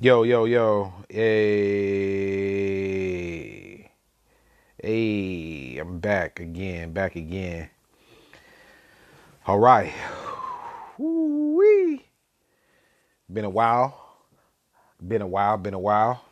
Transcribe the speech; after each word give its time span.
Yo, 0.00 0.22
yo, 0.22 0.44
yo. 0.44 0.92
Hey. 1.08 1.90
Hey, 4.80 5.78
I'm 5.78 5.98
back 5.98 6.38
again, 6.38 6.92
back 6.92 7.16
again. 7.16 7.68
All 9.44 9.58
right. 9.58 9.92
Woo-wee. 10.98 12.06
Been 13.32 13.44
a 13.44 13.50
while. 13.50 14.20
Been 15.04 15.20
a 15.20 15.26
while, 15.26 15.56
been 15.56 15.74
a 15.74 15.80
while. 15.80 16.24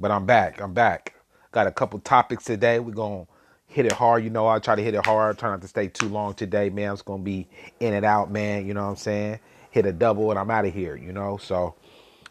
But 0.00 0.10
I'm 0.10 0.26
back. 0.26 0.60
I'm 0.60 0.74
back. 0.74 1.14
Got 1.52 1.68
a 1.68 1.70
couple 1.70 2.00
topics 2.00 2.42
today. 2.42 2.80
We're 2.80 2.90
going 2.90 3.26
to 3.26 3.32
hit 3.68 3.86
it 3.86 3.92
hard. 3.92 4.24
You 4.24 4.30
know, 4.30 4.48
I 4.48 4.58
try 4.58 4.74
to 4.74 4.82
hit 4.82 4.94
it 4.94 5.06
hard. 5.06 5.38
Try 5.38 5.50
not 5.50 5.62
to 5.62 5.68
stay 5.68 5.86
too 5.86 6.08
long 6.08 6.34
today, 6.34 6.68
man. 6.68 6.94
It's 6.94 7.02
going 7.02 7.20
to 7.20 7.24
be 7.24 7.46
in 7.78 7.94
and 7.94 8.04
out, 8.04 8.32
man. 8.32 8.66
You 8.66 8.74
know 8.74 8.82
what 8.82 8.90
I'm 8.90 8.96
saying? 8.96 9.38
Hit 9.70 9.86
a 9.86 9.92
double 9.92 10.30
and 10.30 10.38
I'm 10.40 10.50
out 10.50 10.64
of 10.64 10.74
here, 10.74 10.96
you 10.96 11.12
know? 11.12 11.36
So, 11.36 11.76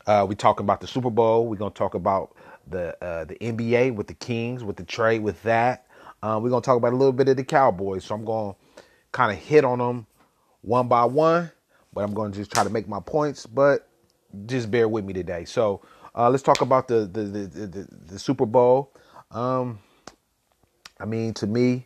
uh, 0.08 0.26
we 0.28 0.36
talking 0.36 0.66
about 0.66 0.82
the 0.82 0.88
Super 0.88 1.10
Bowl. 1.10 1.48
We're 1.48 1.58
gonna 1.58 1.72
talk 1.72 1.94
about 1.94 2.36
the 2.66 3.02
uh, 3.04 3.26
the 3.26 3.36
NBA 3.36 3.94
with 3.94 4.08
the 4.08 4.14
Kings, 4.14 4.64
with 4.64 4.78
the 4.78 4.84
trade, 4.84 5.22
with 5.22 5.42
that. 5.44 5.86
Uh, 6.24 6.40
we're 6.42 6.50
gonna 6.50 6.62
talk 6.62 6.78
about 6.78 6.94
a 6.94 6.96
little 6.96 7.14
bit 7.14 7.28
of 7.28 7.38
the 7.38 7.44
Cowboys. 7.44 8.06
So 8.06 8.16
I'm 8.16 8.26
gonna 8.26 8.56
kind 9.12 9.32
of 9.32 9.38
hit 9.38 9.66
on 9.66 9.80
them 9.80 10.08
one 10.62 10.88
by 10.88 11.06
one, 11.06 11.52
but 11.94 12.02
I'm 12.02 12.14
gonna 12.14 12.34
just 12.34 12.52
try 12.52 12.64
to 12.64 12.70
make 12.70 12.88
my 12.88 13.02
points. 13.02 13.46
But 13.46 13.88
just 14.46 14.72
bear 14.72 14.88
with 14.88 15.04
me 15.04 15.14
today. 15.14 15.46
So 15.46 15.82
uh, 16.16 16.30
let's 16.30 16.44
talk 16.44 16.62
about 16.62 16.88
the 16.88 17.06
the 17.06 17.24
the, 17.24 17.68
the, 17.68 17.88
the 18.08 18.20
Super 18.20 18.46
Bowl. 18.46 18.94
Um, 19.32 19.80
I 21.00 21.06
mean, 21.06 21.34
to 21.36 21.48
me, 21.48 21.86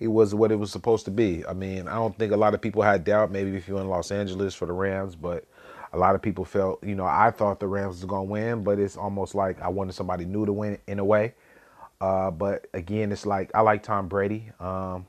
it 0.00 0.08
was 0.08 0.34
what 0.34 0.50
it 0.50 0.56
was 0.56 0.72
supposed 0.72 1.04
to 1.04 1.10
be. 1.12 1.46
I 1.46 1.52
mean, 1.52 1.86
I 1.86 1.94
don't 1.94 2.18
think 2.18 2.32
a 2.32 2.36
lot 2.36 2.52
of 2.52 2.60
people 2.60 2.82
had 2.82 3.04
doubt. 3.04 3.30
Maybe 3.30 3.56
if 3.56 3.68
you're 3.68 3.80
in 3.80 3.88
Los 3.88 4.10
Angeles 4.10 4.56
for 4.56 4.66
the 4.66 4.72
Rams, 4.72 5.14
but 5.14 5.44
a 5.92 5.98
lot 5.98 6.14
of 6.14 6.22
people 6.22 6.44
felt, 6.44 6.82
you 6.84 6.94
know, 6.94 7.04
I 7.04 7.30
thought 7.30 7.60
the 7.60 7.66
Rams 7.66 7.96
was 7.96 8.04
going 8.04 8.26
to 8.26 8.32
win, 8.32 8.64
but 8.64 8.78
it's 8.78 8.96
almost 8.96 9.34
like 9.34 9.60
I 9.60 9.68
wanted 9.68 9.94
somebody 9.94 10.24
new 10.24 10.46
to 10.46 10.52
win 10.52 10.78
in 10.86 10.98
a 10.98 11.04
way. 11.04 11.34
Uh, 12.00 12.30
but 12.30 12.66
again, 12.72 13.12
it's 13.12 13.26
like 13.26 13.50
I 13.54 13.60
like 13.60 13.82
Tom 13.82 14.08
Brady. 14.08 14.50
Um, 14.58 15.06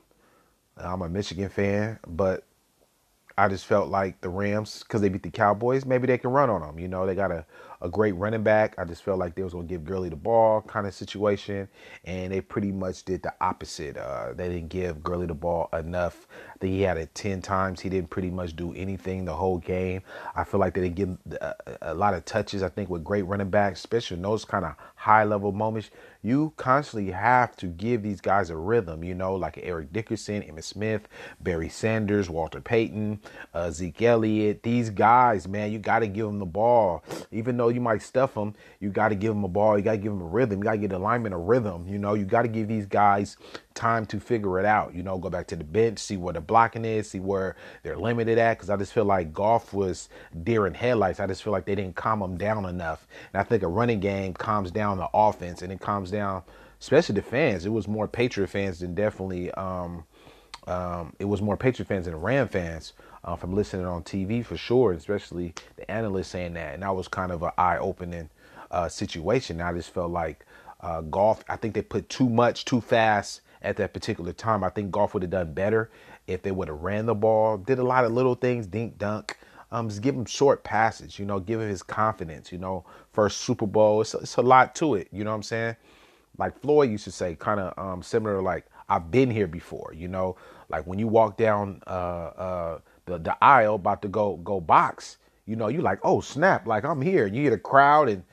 I'm 0.76 1.02
a 1.02 1.08
Michigan 1.08 1.48
fan, 1.48 1.98
but 2.06 2.44
I 3.38 3.48
just 3.48 3.66
felt 3.66 3.88
like 3.88 4.20
the 4.20 4.28
Rams, 4.28 4.82
because 4.82 5.00
they 5.00 5.08
beat 5.08 5.22
the 5.22 5.30
Cowboys, 5.30 5.86
maybe 5.86 6.06
they 6.06 6.18
can 6.18 6.30
run 6.30 6.50
on 6.50 6.60
them. 6.60 6.78
You 6.78 6.88
know, 6.88 7.06
they 7.06 7.14
got 7.14 7.30
a, 7.30 7.46
a 7.82 7.88
great 7.88 8.12
running 8.12 8.42
back. 8.42 8.74
I 8.78 8.84
just 8.84 9.02
felt 9.02 9.18
like 9.18 9.34
they 9.34 9.42
was 9.42 9.52
to 9.52 9.62
give 9.62 9.84
Gurley 9.84 10.08
the 10.08 10.16
ball 10.16 10.62
kind 10.62 10.86
of 10.86 10.94
situation, 10.94 11.68
and 12.04 12.32
they 12.32 12.40
pretty 12.40 12.72
much 12.72 13.04
did 13.04 13.22
the 13.22 13.34
opposite. 13.40 13.96
Uh, 13.96 14.32
they 14.32 14.48
didn't 14.48 14.68
give 14.68 15.02
Gurley 15.02 15.26
the 15.26 15.34
ball 15.34 15.68
enough. 15.72 16.28
I 16.54 16.58
think 16.58 16.72
he 16.74 16.82
had 16.82 16.96
it 16.96 17.14
10 17.14 17.42
times. 17.42 17.80
He 17.80 17.88
didn't 17.88 18.10
pretty 18.10 18.30
much 18.30 18.56
do 18.56 18.72
anything 18.74 19.24
the 19.24 19.34
whole 19.34 19.58
game. 19.58 20.02
I 20.34 20.44
feel 20.44 20.60
like 20.60 20.74
they 20.74 20.88
didn't 20.88 20.94
give 20.94 21.18
a, 21.40 21.54
a 21.82 21.94
lot 21.94 22.14
of 22.14 22.24
touches, 22.24 22.62
I 22.62 22.68
think, 22.68 22.88
with 22.88 23.04
great 23.04 23.22
running 23.22 23.50
backs, 23.50 23.80
especially 23.80 24.16
in 24.16 24.22
those 24.22 24.44
kind 24.44 24.64
of 24.64 24.74
high 24.94 25.24
level 25.24 25.50
moments 25.50 25.90
you 26.22 26.52
constantly 26.56 27.10
have 27.10 27.56
to 27.56 27.66
give 27.66 28.02
these 28.02 28.20
guys 28.20 28.48
a 28.50 28.56
rhythm, 28.56 29.02
you 29.02 29.14
know, 29.14 29.34
like 29.34 29.58
Eric 29.60 29.92
Dickerson, 29.92 30.42
Emmitt 30.42 30.62
Smith, 30.62 31.08
Barry 31.40 31.68
Sanders, 31.68 32.30
Walter 32.30 32.60
Payton, 32.60 33.20
uh, 33.52 33.70
Zeke 33.72 34.02
Elliott. 34.02 34.62
These 34.62 34.90
guys, 34.90 35.48
man, 35.48 35.72
you 35.72 35.80
got 35.80 35.98
to 35.98 36.06
give 36.06 36.26
them 36.26 36.38
the 36.38 36.46
ball. 36.46 37.02
Even 37.32 37.56
though 37.56 37.68
you 37.74 37.80
might 37.80 38.02
stuff 38.02 38.34
them, 38.34 38.54
you 38.80 38.90
got 38.90 39.08
to 39.08 39.14
give 39.14 39.34
them 39.34 39.44
a 39.44 39.48
ball. 39.48 39.76
You 39.76 39.84
got 39.84 39.92
to 39.92 39.98
give 39.98 40.12
them 40.12 40.22
a 40.22 40.26
rhythm. 40.26 40.58
You 40.58 40.64
got 40.64 40.72
to 40.72 40.78
get 40.78 40.92
alignment, 40.92 41.34
a 41.34 41.38
rhythm. 41.38 41.86
You 41.88 41.98
know, 41.98 42.14
you 42.14 42.24
got 42.24 42.42
to 42.42 42.48
give 42.48 42.68
these 42.68 42.86
guys 42.86 43.36
time 43.74 44.06
to 44.06 44.20
figure 44.20 44.58
it 44.58 44.64
out. 44.64 44.94
You 44.94 45.02
know, 45.02 45.18
go 45.18 45.30
back 45.30 45.46
to 45.48 45.56
the 45.56 45.64
bench, 45.64 45.98
see 45.98 46.16
where 46.16 46.34
the 46.34 46.40
blocking 46.40 46.84
is, 46.84 47.10
see 47.10 47.20
where 47.20 47.56
they're 47.82 47.96
limited 47.96 48.38
at. 48.38 48.58
Because 48.58 48.70
I 48.70 48.76
just 48.76 48.92
feel 48.92 49.04
like 49.04 49.32
Goff 49.32 49.72
was 49.72 50.08
deer 50.42 50.66
in 50.66 50.74
headlights. 50.74 51.20
I 51.20 51.26
just 51.26 51.42
feel 51.42 51.52
like 51.52 51.64
they 51.64 51.74
didn't 51.74 51.96
calm 51.96 52.20
them 52.20 52.36
down 52.36 52.64
enough. 52.64 53.06
And 53.32 53.40
I 53.40 53.44
think 53.44 53.62
a 53.62 53.68
running 53.68 54.00
game 54.00 54.34
calms 54.34 54.70
down 54.70 54.98
the 54.98 55.08
offense 55.12 55.62
and 55.62 55.72
it 55.72 55.80
calms 55.80 56.10
down, 56.10 56.42
especially 56.80 57.14
the 57.14 57.22
fans. 57.22 57.66
It 57.66 57.70
was 57.70 57.88
more 57.88 58.08
Patriot 58.08 58.48
fans 58.48 58.80
than 58.80 58.94
definitely. 58.94 59.50
Um, 59.52 60.04
um, 60.66 61.14
it 61.18 61.24
was 61.24 61.42
more 61.42 61.56
Patriot 61.56 61.86
fans 61.86 62.06
than 62.06 62.16
Ram 62.16 62.48
fans 62.48 62.92
uh, 63.24 63.36
from 63.36 63.54
listening 63.54 63.86
on 63.86 64.02
TV 64.02 64.44
for 64.44 64.56
sure, 64.56 64.92
especially 64.92 65.54
the 65.76 65.90
analysts 65.90 66.28
saying 66.28 66.54
that. 66.54 66.74
And 66.74 66.82
that 66.82 66.94
was 66.94 67.08
kind 67.08 67.32
of 67.32 67.42
an 67.42 67.50
eye 67.58 67.78
opening 67.78 68.30
uh, 68.70 68.88
situation. 68.88 69.60
I 69.60 69.72
just 69.72 69.92
felt 69.92 70.10
like 70.10 70.44
uh, 70.80 71.00
Goff, 71.02 71.44
I 71.48 71.56
think 71.56 71.74
they 71.74 71.82
put 71.82 72.08
too 72.08 72.28
much 72.28 72.64
too 72.64 72.80
fast 72.80 73.40
at 73.62 73.76
that 73.76 73.92
particular 73.92 74.32
time. 74.32 74.64
I 74.64 74.68
think 74.70 74.90
Goff 74.90 75.14
would 75.14 75.22
have 75.22 75.30
done 75.30 75.52
better 75.52 75.90
if 76.26 76.42
they 76.42 76.50
would 76.50 76.68
have 76.68 76.80
ran 76.80 77.06
the 77.06 77.14
ball, 77.14 77.58
did 77.58 77.78
a 77.78 77.84
lot 77.84 78.04
of 78.04 78.12
little 78.12 78.34
things, 78.34 78.66
dink 78.66 78.98
dunk. 78.98 79.38
Um, 79.70 79.88
just 79.88 80.02
give 80.02 80.14
him 80.14 80.26
short 80.26 80.64
passes, 80.64 81.18
you 81.18 81.24
know, 81.24 81.40
give 81.40 81.58
him 81.60 81.68
his 81.68 81.82
confidence, 81.82 82.52
you 82.52 82.58
know, 82.58 82.84
first 83.12 83.38
Super 83.38 83.66
Bowl. 83.66 84.02
It's, 84.02 84.12
it's 84.14 84.36
a 84.36 84.42
lot 84.42 84.74
to 84.76 84.96
it, 84.96 85.08
you 85.10 85.24
know 85.24 85.30
what 85.30 85.36
I'm 85.36 85.42
saying? 85.42 85.76
Like 86.36 86.60
Floyd 86.60 86.90
used 86.90 87.04
to 87.04 87.10
say, 87.10 87.34
kind 87.36 87.58
of 87.58 87.78
um, 87.78 88.02
similar, 88.02 88.42
like, 88.42 88.66
I've 88.88 89.10
been 89.10 89.30
here 89.30 89.46
before, 89.46 89.94
you 89.96 90.08
know, 90.08 90.36
like 90.72 90.86
when 90.86 90.98
you 90.98 91.06
walk 91.06 91.36
down 91.36 91.82
uh, 91.86 91.90
uh, 91.90 92.78
the, 93.06 93.18
the 93.18 93.44
aisle 93.44 93.76
about 93.76 94.02
to 94.02 94.08
go 94.08 94.38
go 94.38 94.60
box, 94.60 95.18
you 95.46 95.56
know, 95.56 95.68
you 95.68 95.82
like, 95.82 96.00
oh 96.02 96.20
snap, 96.20 96.66
like 96.66 96.84
I'm 96.84 97.02
here. 97.02 97.26
You 97.26 97.42
hear 97.42 97.50
the 97.50 97.58
crowd 97.58 98.08
and 98.08 98.24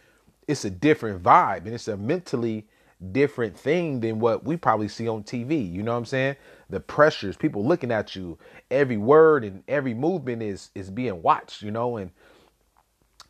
it's 0.48 0.66
a 0.66 0.70
different 0.70 1.22
vibe 1.22 1.66
and 1.66 1.74
it's 1.76 1.88
a 1.90 1.98
mentally 1.98 2.66
different 3.12 3.58
thing 3.58 4.00
than 4.00 4.20
what 4.20 4.44
we 4.46 4.58
probably 4.58 4.88
see 4.88 5.08
on 5.08 5.24
TV. 5.24 5.72
You 5.72 5.84
know 5.84 5.92
what 5.94 6.00
I'm 6.00 6.06
saying? 6.06 6.38
The 6.70 6.80
pressures, 6.80 7.38
people 7.38 7.66
looking 7.66 7.92
at 7.92 8.16
you, 8.16 8.38
every 8.72 8.98
word 8.98 9.44
and 9.44 9.64
every 9.68 9.94
movement 9.94 10.42
is 10.42 10.72
is 10.76 10.90
being 10.90 11.22
watched, 11.22 11.62
you 11.62 11.72
know, 11.72 11.98
and 11.98 12.12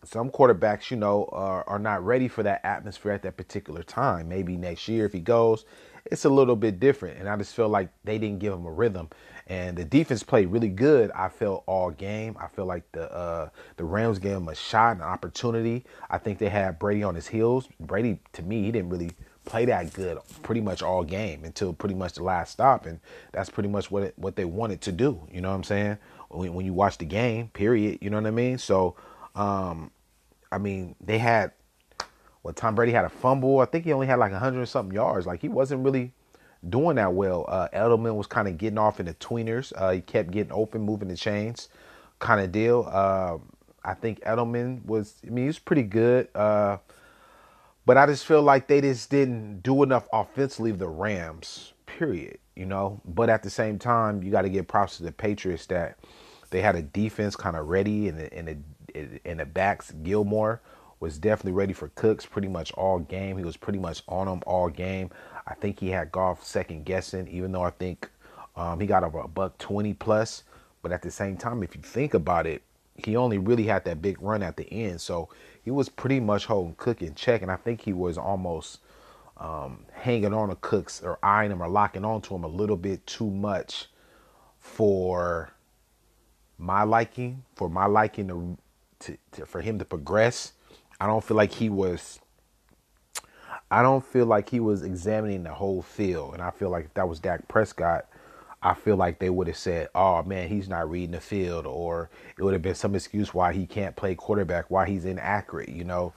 some 0.04 0.30
quarterbacks, 0.30 0.92
you 0.92 0.98
know, 0.98 1.30
are, 1.32 1.68
are 1.68 1.80
not 1.80 2.06
ready 2.06 2.28
for 2.28 2.44
that 2.44 2.62
atmosphere 2.66 3.12
at 3.12 3.24
that 3.24 3.38
particular 3.38 3.84
time. 3.84 4.30
Maybe 4.30 4.58
next 4.58 4.88
year 4.88 5.06
if 5.06 5.14
he 5.14 5.20
goes, 5.20 5.66
it's 6.12 6.26
a 6.26 6.30
little 6.30 6.56
bit 6.56 6.80
different. 6.80 7.20
And 7.20 7.30
I 7.30 7.36
just 7.38 7.56
feel 7.56 7.70
like 7.70 7.90
they 8.04 8.18
didn't 8.18 8.40
give 8.40 8.54
him 8.54 8.66
a 8.66 8.72
rhythm. 8.72 9.10
And 9.48 9.76
the 9.76 9.84
defense 9.84 10.22
played 10.22 10.48
really 10.50 10.70
good. 10.70 11.10
I 11.12 11.28
felt 11.30 11.64
all 11.66 11.90
game. 11.90 12.38
I 12.40 12.48
feel 12.48 12.66
like 12.66 12.90
the 12.92 13.12
uh, 13.12 13.50
the 13.78 13.84
Rams 13.84 14.20
gave 14.20 14.38
him 14.38 14.48
a 14.48 14.54
shot, 14.54 14.98
an 14.98 15.02
opportunity. 15.02 15.86
I 16.10 16.20
think 16.20 16.38
they 16.38 16.50
had 16.50 16.78
Brady 16.78 17.02
on 17.02 17.16
his 17.16 17.28
heels. 17.28 17.68
Brady, 17.80 18.20
to 18.34 18.44
me, 18.44 18.64
he 18.64 18.72
didn't 18.72 18.90
really 18.90 19.12
play 19.46 19.66
that 19.66 19.92
good 19.94 20.20
pretty 20.44 20.62
much 20.62 20.84
all 20.84 21.04
game 21.04 21.44
until 21.44 21.74
pretty 21.74 21.96
much 21.96 22.14
the 22.14 22.24
last 22.24 22.52
stop, 22.52 22.86
and 22.86 23.00
that's 23.32 23.50
pretty 23.50 23.70
much 23.70 23.90
what 23.90 24.04
it, 24.04 24.14
what 24.20 24.36
they 24.36 24.46
wanted 24.46 24.82
to 24.82 24.92
do. 24.92 25.20
You 25.32 25.42
know 25.42 25.50
what 25.50 25.56
I'm 25.56 25.64
saying? 25.64 25.98
When, 26.30 26.54
when 26.54 26.66
you 26.68 26.74
watch 26.74 27.00
the 27.00 27.06
game, 27.06 27.48
period. 27.48 27.98
You 28.02 28.12
know 28.12 28.18
what 28.18 28.28
I 28.28 28.32
mean? 28.32 28.60
So, 28.60 28.96
um, 29.36 29.90
I 30.52 30.60
mean, 30.60 30.96
they 31.02 31.18
had 31.18 31.54
well, 32.44 32.54
Tom 32.54 32.76
Brady 32.76 32.92
had 32.92 33.06
a 33.06 33.10
fumble. 33.10 33.60
I 33.60 33.66
think 33.66 33.86
he 33.86 33.94
only 33.94 34.08
had 34.08 34.20
like 34.20 34.32
100 34.32 34.66
something 34.68 34.94
yards. 34.94 35.26
Like 35.26 35.42
he 35.42 35.50
wasn't 35.50 35.84
really 35.84 36.14
doing 36.68 36.96
that 36.96 37.14
well. 37.14 37.46
Uh, 37.48 37.68
Edelman 37.74 38.16
was 38.16 38.28
kind 38.28 38.48
of 38.48 38.58
getting 38.58 38.78
off 38.78 39.00
in 39.00 39.06
the 39.06 39.14
tweeners. 39.16 39.74
Uh, 39.76 39.92
he 39.92 40.02
kept 40.02 40.32
getting 40.32 40.54
open, 40.54 40.82
moving 40.82 41.10
the 41.10 41.18
chains, 41.18 41.70
kind 42.20 42.42
of 42.42 42.52
deal. 42.52 42.88
Uh, 42.90 43.38
I 43.84 43.94
think 43.94 44.22
Edelman 44.22 44.86
was. 44.86 45.16
I 45.26 45.30
mean, 45.30 45.44
he 45.46 45.48
was 45.48 45.60
pretty 45.60 45.84
good. 45.84 46.30
Uh, 46.34 46.78
but 47.86 47.98
I 47.98 48.06
just 48.06 48.26
feel 48.26 48.42
like 48.42 48.68
they 48.68 48.82
just 48.82 49.10
didn't 49.10 49.62
do 49.62 49.84
enough 49.84 50.08
offensively, 50.14 50.72
the 50.72 50.88
Rams, 50.88 51.74
period. 51.86 52.38
You 52.56 52.66
know, 52.66 53.02
but 53.06 53.30
at 53.30 53.44
the 53.44 53.50
same 53.50 53.80
time, 53.80 54.22
you 54.22 54.32
got 54.32 54.42
to 54.42 54.50
give 54.50 54.68
props 54.68 54.98
to 54.98 55.04
the 55.04 55.12
Patriots 55.14 55.66
that 55.68 55.98
they 56.50 56.62
had 56.62 56.76
a 56.76 56.82
defense 56.82 57.36
kind 57.36 57.56
of 57.56 57.68
ready, 57.68 58.08
and 58.08 58.20
and 58.20 58.64
and 59.26 59.40
the 59.40 59.46
backs, 59.46 59.92
Gilmore 60.04 60.62
was 61.00 61.18
definitely 61.18 61.54
ready 61.54 61.74
for 61.74 61.90
Cooks 61.96 62.26
pretty 62.26 62.48
much 62.48 62.72
all 62.74 63.00
game. 63.00 63.38
He 63.38 63.44
was 63.44 63.58
pretty 63.58 63.80
much 63.80 64.04
on 64.08 64.28
them 64.28 64.42
all 64.46 64.70
game. 64.70 65.10
I 65.48 65.54
think 65.54 65.80
he 65.80 65.90
had 65.90 66.12
Goff 66.12 66.44
second 66.44 66.86
guessing, 66.86 67.28
even 67.28 67.52
though 67.52 67.64
I 67.64 67.72
think 67.72 68.10
um, 68.56 68.80
he 68.80 68.88
got 68.88 69.04
over 69.04 69.20
a 69.20 69.28
buck 69.28 69.58
twenty 69.58 69.94
plus. 69.94 70.44
But 70.82 70.92
at 70.92 71.02
the 71.02 71.12
same 71.12 71.38
time, 71.38 71.64
if 71.64 71.76
you 71.76 71.82
think 71.82 72.14
about 72.14 72.48
it, 72.48 72.62
he 72.96 73.16
only 73.16 73.38
really 73.38 73.64
had 73.64 73.86
that 73.86 74.02
big 74.02 74.22
run 74.22 74.44
at 74.44 74.58
the 74.58 74.72
end. 74.72 75.02
So 75.02 75.30
he 75.62 75.72
was 75.72 75.90
pretty 75.90 76.20
much 76.20 76.46
holding 76.46 76.76
Cook 76.76 77.02
in 77.02 77.16
check, 77.16 77.42
and 77.42 77.52
I 77.52 77.56
think 77.56 77.82
he 77.82 77.94
was 77.94 78.18
almost 78.18 78.80
um, 79.38 79.86
hanging 79.94 80.34
on 80.34 80.50
to 80.50 80.56
Cooks 80.56 81.02
or 81.02 81.18
eyeing 81.24 81.52
him 81.52 81.62
or 81.62 81.70
locking 81.70 82.06
onto 82.06 82.36
him 82.36 82.44
a 82.44 82.48
little 82.48 82.78
bit 82.78 83.06
too 83.08 83.30
much 83.30 83.88
for 84.58 85.54
my 86.58 86.84
liking, 86.84 87.44
for 87.56 87.70
my 87.70 87.86
liking 87.86 88.28
to, 88.28 88.58
to, 89.00 89.18
to 89.32 89.46
for 89.46 89.62
him 89.62 89.80
to 89.80 89.86
progress. 89.86 90.54
I 91.00 91.08
don't 91.08 91.24
feel 91.24 91.38
like 91.38 91.54
he 91.54 91.70
was. 91.70 92.20
I 93.72 93.84
don't 93.84 94.04
feel 94.04 94.26
like 94.26 94.50
he 94.50 94.60
was 94.60 94.84
examining 94.84 95.44
the 95.44 95.54
whole 95.54 95.82
field, 95.82 96.34
and 96.34 96.42
I 96.42 96.52
feel 96.52 96.70
like 96.70 96.86
if 96.86 96.94
that 96.96 97.08
was 97.08 97.20
Dak 97.20 97.48
Prescott, 97.48 98.06
I 98.62 98.74
feel 98.74 98.98
like 98.98 99.20
they 99.20 99.30
would 99.30 99.48
have 99.48 99.58
said, 99.58 99.90
"Oh 99.96 100.24
man, 100.24 100.50
he's 100.50 100.68
not 100.68 100.90
reading 100.90 101.12
the 101.12 101.22
field," 101.22 101.66
or 101.66 102.10
it 102.38 102.44
would 102.44 102.54
have 102.54 102.62
been 102.62 102.76
some 102.76 102.96
excuse 102.96 103.34
why 103.34 103.54
he 103.54 103.66
can't 103.66 103.96
play 103.96 104.16
quarterback, 104.16 104.66
why 104.70 104.88
he's 104.88 105.06
inaccurate. 105.06 105.70
You 105.70 105.84
know, 105.86 106.14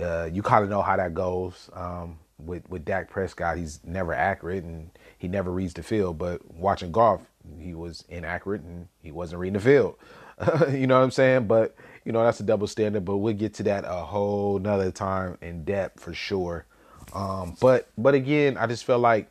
uh, 0.00 0.28
you 0.32 0.42
kind 0.42 0.64
of 0.64 0.70
know 0.70 0.82
how 0.82 0.96
that 0.96 1.14
goes 1.14 1.68
um, 1.74 2.18
with 2.38 2.68
with 2.70 2.84
Dak 2.84 3.10
Prescott. 3.10 3.58
He's 3.58 3.80
never 3.84 4.14
accurate 4.14 4.64
and 4.64 4.90
he 5.18 5.28
never 5.28 5.50
reads 5.50 5.74
the 5.74 5.82
field. 5.82 6.18
But 6.18 6.54
watching 6.54 6.92
Goff, 6.92 7.20
he 7.58 7.74
was 7.74 8.04
inaccurate 8.08 8.62
and 8.62 8.88
he 9.02 9.10
wasn't 9.10 9.40
reading 9.40 9.54
the 9.54 9.60
field. 9.60 9.96
you 10.70 10.86
know 10.86 10.98
what 10.98 11.04
I'm 11.04 11.10
saying? 11.10 11.46
But 11.46 11.74
you 12.04 12.12
know 12.12 12.22
that's 12.22 12.40
a 12.40 12.44
double 12.44 12.66
standard. 12.66 13.04
But 13.04 13.18
we'll 13.18 13.34
get 13.34 13.54
to 13.54 13.62
that 13.64 13.84
a 13.86 14.04
whole 14.04 14.58
nother 14.58 14.90
time 14.90 15.38
in 15.40 15.64
depth 15.64 16.00
for 16.00 16.14
sure. 16.14 16.66
Um, 17.14 17.56
but 17.60 17.88
but 17.98 18.14
again, 18.14 18.56
I 18.56 18.66
just 18.66 18.84
felt 18.84 19.00
like 19.00 19.30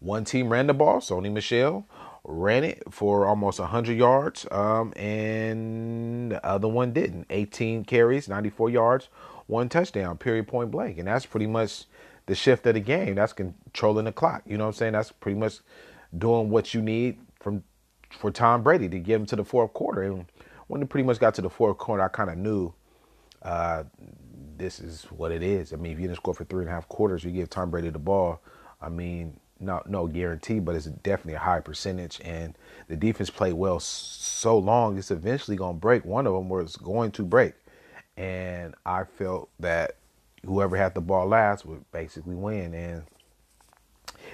one 0.00 0.24
team 0.24 0.48
ran 0.50 0.66
the 0.66 0.74
ball, 0.74 1.00
Sony 1.00 1.32
Michel 1.32 1.86
ran 2.24 2.64
it 2.64 2.82
for 2.90 3.26
almost 3.26 3.58
100 3.58 3.96
yards, 3.96 4.46
um, 4.50 4.92
and 4.96 6.32
the 6.32 6.44
other 6.46 6.68
one 6.68 6.92
didn't. 6.92 7.26
18 7.30 7.84
carries, 7.84 8.28
94 8.28 8.70
yards, 8.70 9.08
one 9.46 9.68
touchdown, 9.68 10.16
period, 10.16 10.46
point 10.46 10.70
blank. 10.70 10.98
And 10.98 11.08
that's 11.08 11.26
pretty 11.26 11.46
much 11.46 11.84
the 12.26 12.34
shift 12.34 12.66
of 12.66 12.74
the 12.74 12.80
game. 12.80 13.16
That's 13.16 13.32
controlling 13.32 14.04
the 14.04 14.12
clock. 14.12 14.42
You 14.46 14.56
know 14.56 14.64
what 14.64 14.68
I'm 14.68 14.74
saying? 14.74 14.92
That's 14.92 15.12
pretty 15.12 15.38
much 15.38 15.58
doing 16.16 16.50
what 16.50 16.74
you 16.74 16.82
need 16.82 17.18
from 17.40 17.64
for 18.10 18.30
Tom 18.30 18.62
Brady 18.62 18.90
to 18.90 18.98
get 18.98 19.16
him 19.16 19.26
to 19.26 19.36
the 19.36 19.44
fourth 19.44 19.72
quarter. 19.72 20.02
And 20.02 20.26
when 20.72 20.80
it 20.80 20.88
pretty 20.88 21.06
much 21.06 21.18
got 21.18 21.34
to 21.34 21.42
the 21.42 21.50
fourth 21.50 21.76
quarter, 21.76 22.02
I 22.02 22.08
kind 22.08 22.30
of 22.30 22.38
knew 22.38 22.72
uh, 23.42 23.84
this 24.56 24.80
is 24.80 25.02
what 25.10 25.30
it 25.30 25.42
is. 25.42 25.74
I 25.74 25.76
mean, 25.76 25.92
if 25.92 26.00
you 26.00 26.06
didn't 26.06 26.16
score 26.16 26.32
for 26.32 26.44
three 26.44 26.62
and 26.62 26.70
a 26.70 26.72
half 26.72 26.88
quarters, 26.88 27.22
you 27.22 27.30
give 27.30 27.50
Tom 27.50 27.70
Brady 27.70 27.90
the 27.90 27.98
ball. 27.98 28.40
I 28.80 28.88
mean, 28.88 29.38
no 29.60 29.82
no 29.86 30.06
guarantee, 30.06 30.60
but 30.60 30.74
it's 30.74 30.86
definitely 30.86 31.34
a 31.34 31.40
high 31.40 31.60
percentage. 31.60 32.22
And 32.24 32.56
the 32.88 32.96
defense 32.96 33.28
played 33.28 33.52
well 33.52 33.80
so 33.80 34.56
long, 34.56 34.96
it's 34.96 35.10
eventually 35.10 35.58
going 35.58 35.74
to 35.74 35.78
break. 35.78 36.06
One 36.06 36.26
of 36.26 36.32
them 36.32 36.48
was 36.48 36.76
going 36.76 37.10
to 37.12 37.22
break, 37.22 37.52
and 38.16 38.74
I 38.86 39.04
felt 39.04 39.50
that 39.60 39.96
whoever 40.42 40.78
had 40.78 40.94
the 40.94 41.02
ball 41.02 41.26
last 41.26 41.66
would 41.66 41.84
basically 41.92 42.34
win. 42.34 42.72
And 42.72 43.02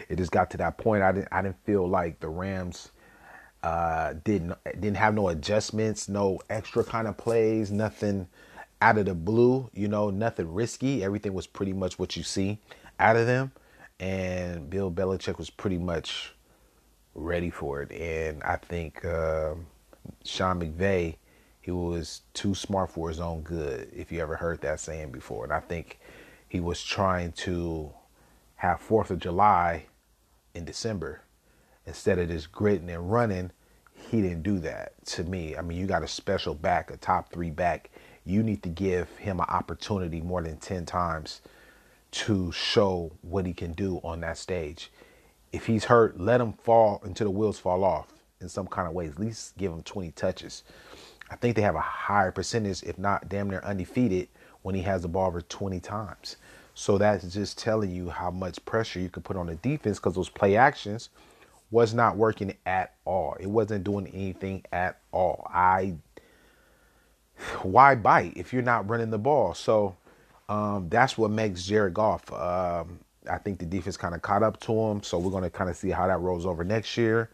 it 0.08 0.18
just 0.18 0.30
got 0.30 0.50
to 0.52 0.56
that 0.58 0.78
point. 0.78 1.02
I 1.02 1.10
didn't 1.10 1.28
I 1.32 1.42
didn't 1.42 1.64
feel 1.64 1.88
like 1.88 2.20
the 2.20 2.28
Rams 2.28 2.92
uh, 3.62 4.14
didn't 4.24 4.54
didn't 4.64 4.96
have 4.96 5.14
no 5.14 5.28
adjustments, 5.28 6.08
no 6.08 6.40
extra 6.48 6.84
kind 6.84 7.08
of 7.08 7.16
plays, 7.16 7.70
nothing 7.70 8.28
out 8.80 8.98
of 8.98 9.06
the 9.06 9.14
blue. 9.14 9.70
You 9.74 9.88
know, 9.88 10.10
nothing 10.10 10.52
risky. 10.52 11.02
Everything 11.02 11.34
was 11.34 11.46
pretty 11.46 11.72
much 11.72 11.98
what 11.98 12.16
you 12.16 12.22
see 12.22 12.58
out 12.98 13.16
of 13.16 13.26
them 13.26 13.52
and 14.00 14.70
Bill 14.70 14.90
Belichick 14.90 15.38
was 15.38 15.50
pretty 15.50 15.78
much 15.78 16.34
ready 17.14 17.50
for 17.50 17.82
it. 17.82 17.90
And 17.92 18.42
I 18.42 18.56
think 18.56 19.04
uh, 19.04 19.54
Sean 20.24 20.60
McVay, 20.60 21.16
he 21.60 21.70
was 21.70 22.22
too 22.32 22.54
smart 22.54 22.90
for 22.90 23.08
his 23.08 23.20
own 23.20 23.42
good. 23.42 23.90
If 23.94 24.12
you 24.12 24.20
ever 24.20 24.36
heard 24.36 24.60
that 24.60 24.80
saying 24.80 25.10
before, 25.10 25.44
and 25.44 25.52
I 25.52 25.60
think 25.60 25.98
he 26.48 26.60
was 26.60 26.82
trying 26.82 27.32
to 27.32 27.92
have 28.56 28.80
Fourth 28.80 29.10
of 29.10 29.18
July 29.18 29.86
in 30.54 30.64
December 30.64 31.22
instead 31.88 32.18
of 32.18 32.28
just 32.28 32.52
gritting 32.52 32.90
and 32.90 33.10
running. 33.10 33.50
He 34.10 34.22
didn't 34.22 34.44
do 34.44 34.58
that 34.60 34.92
to 35.06 35.24
me. 35.24 35.56
I 35.56 35.62
mean, 35.62 35.78
you 35.78 35.86
got 35.86 36.04
a 36.04 36.08
special 36.08 36.54
back, 36.54 36.90
a 36.90 36.96
top 36.96 37.32
three 37.32 37.50
back. 37.50 37.90
You 38.24 38.42
need 38.42 38.62
to 38.62 38.68
give 38.68 39.08
him 39.16 39.40
an 39.40 39.46
opportunity 39.48 40.20
more 40.20 40.42
than 40.42 40.58
10 40.58 40.86
times 40.86 41.40
to 42.10 42.52
show 42.52 43.10
what 43.22 43.46
he 43.46 43.52
can 43.52 43.72
do 43.72 44.00
on 44.04 44.20
that 44.20 44.38
stage. 44.38 44.92
If 45.50 45.66
he's 45.66 45.84
hurt, 45.86 46.20
let 46.20 46.40
him 46.40 46.52
fall 46.52 47.00
until 47.02 47.26
the 47.26 47.30
wheels 47.30 47.58
fall 47.58 47.82
off 47.82 48.12
in 48.40 48.48
some 48.48 48.66
kind 48.66 48.86
of 48.86 48.94
way. 48.94 49.06
At 49.06 49.18
least 49.18 49.56
give 49.56 49.72
him 49.72 49.82
20 49.82 50.12
touches. 50.12 50.62
I 51.30 51.36
think 51.36 51.56
they 51.56 51.62
have 51.62 51.74
a 51.74 51.80
higher 51.80 52.32
percentage, 52.32 52.82
if 52.82 52.98
not 52.98 53.28
damn 53.28 53.50
near 53.50 53.60
undefeated, 53.60 54.28
when 54.62 54.74
he 54.74 54.82
has 54.82 55.02
the 55.02 55.08
ball 55.08 55.26
over 55.26 55.40
20 55.40 55.80
times. 55.80 56.36
So 56.74 56.96
that's 56.96 57.32
just 57.32 57.58
telling 57.58 57.90
you 57.90 58.08
how 58.08 58.30
much 58.30 58.64
pressure 58.64 59.00
you 59.00 59.08
can 59.08 59.22
put 59.22 59.36
on 59.36 59.46
the 59.46 59.56
defense 59.56 59.98
because 59.98 60.14
those 60.14 60.28
play 60.28 60.56
actions 60.56 61.08
was 61.70 61.92
not 61.94 62.16
working 62.16 62.54
at 62.66 62.94
all. 63.04 63.36
It 63.38 63.46
wasn't 63.46 63.84
doing 63.84 64.06
anything 64.08 64.64
at 64.72 65.00
all. 65.12 65.46
I 65.52 65.96
why 67.62 67.94
bite 67.94 68.32
if 68.36 68.52
you're 68.52 68.62
not 68.62 68.88
running 68.88 69.10
the 69.10 69.18
ball? 69.18 69.54
So 69.54 69.96
um, 70.48 70.88
that's 70.88 71.18
what 71.18 71.30
makes 71.30 71.64
Jared 71.64 71.94
Goff. 71.94 72.32
Um, 72.32 73.00
I 73.30 73.38
think 73.38 73.58
the 73.58 73.66
defense 73.66 73.96
kind 73.96 74.14
of 74.14 74.22
caught 74.22 74.42
up 74.42 74.58
to 74.60 74.72
him, 74.72 75.02
so 75.02 75.18
we're 75.18 75.30
going 75.30 75.44
to 75.44 75.50
kind 75.50 75.68
of 75.68 75.76
see 75.76 75.90
how 75.90 76.06
that 76.06 76.18
rolls 76.20 76.46
over 76.46 76.64
next 76.64 76.96
year. 76.96 77.30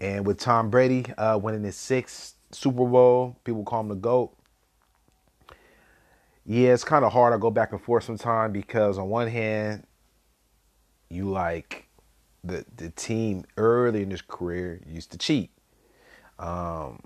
And 0.00 0.26
with 0.26 0.38
Tom 0.38 0.70
Brady 0.70 1.04
uh, 1.18 1.38
winning 1.40 1.62
his 1.62 1.76
sixth 1.76 2.34
Super 2.50 2.86
Bowl, 2.86 3.36
people 3.44 3.64
call 3.64 3.80
him 3.80 3.88
the 3.88 3.94
GOAT. 3.94 4.34
Yeah, 6.46 6.72
it's 6.72 6.84
kind 6.84 7.04
of 7.04 7.12
hard. 7.12 7.32
I 7.32 7.38
go 7.38 7.50
back 7.50 7.72
and 7.72 7.80
forth 7.80 8.04
sometimes 8.04 8.52
because 8.52 8.98
on 8.98 9.08
one 9.08 9.28
hand, 9.28 9.86
you 11.08 11.30
like 11.30 11.83
the 12.44 12.64
the 12.76 12.90
team 12.90 13.44
early 13.56 14.02
in 14.02 14.10
his 14.10 14.22
career 14.22 14.80
used 14.86 15.10
to 15.12 15.18
cheat. 15.18 15.50
Um, 16.38 17.00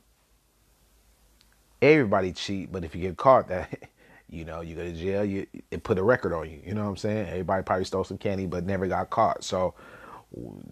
everybody 1.80 2.32
cheat, 2.32 2.72
but 2.72 2.84
if 2.84 2.94
you 2.94 3.02
get 3.02 3.16
caught, 3.16 3.48
that 3.48 3.90
you 4.28 4.44
know, 4.44 4.60
you 4.60 4.74
go 4.74 4.82
to 4.82 4.92
jail, 4.92 5.24
you 5.24 5.46
it 5.70 5.82
put 5.82 5.98
a 5.98 6.02
record 6.02 6.32
on 6.32 6.50
you. 6.50 6.60
You 6.64 6.74
know 6.74 6.84
what 6.84 6.90
I'm 6.90 6.96
saying? 6.96 7.28
Everybody 7.28 7.62
probably 7.62 7.84
stole 7.84 8.04
some 8.04 8.18
candy 8.18 8.46
but 8.46 8.64
never 8.64 8.86
got 8.86 9.10
caught. 9.10 9.44
So 9.44 9.74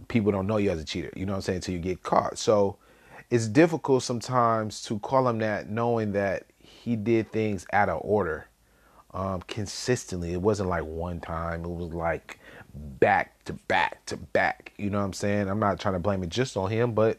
people 0.09 0.33
don't 0.33 0.47
know 0.47 0.59
you 0.59 0.71
as 0.71 0.81
a 0.81 0.85
cheater. 0.85 1.13
You 1.17 1.27
know 1.27 1.33
what 1.33 1.37
I'm 1.37 1.43
saying? 1.43 1.57
Until 1.57 1.75
you 1.75 1.81
get 1.81 2.03
caught. 2.03 2.39
So 2.39 2.77
it's 3.31 3.49
difficult 3.49 4.03
sometimes 4.03 4.83
to 4.83 4.99
call 4.99 5.29
him 5.29 5.39
that, 5.39 5.69
knowing 5.69 6.13
that 6.13 6.45
he 6.59 6.97
did 6.97 7.33
things 7.33 7.67
out 7.73 7.89
of 7.89 8.01
order, 8.05 8.49
um, 9.15 9.43
consistently. 9.43 10.33
It 10.33 10.43
wasn't 10.43 10.69
like 10.69 10.85
one 10.85 11.21
time. 11.21 11.65
It 11.65 11.71
was 11.71 11.95
like 11.95 12.39
back 12.77 13.45
to 13.45 13.55
back 13.55 14.05
to 14.07 14.17
back. 14.17 14.73
You 14.79 14.91
know 14.91 14.99
what 14.99 15.05
I'm 15.05 15.13
saying? 15.13 15.49
I'm 15.49 15.59
not 15.59 15.81
trying 15.81 15.95
to 15.95 16.01
blame 16.01 16.23
it 16.23 16.29
just 16.29 16.57
on 16.57 16.71
him, 16.71 16.93
but 16.93 17.19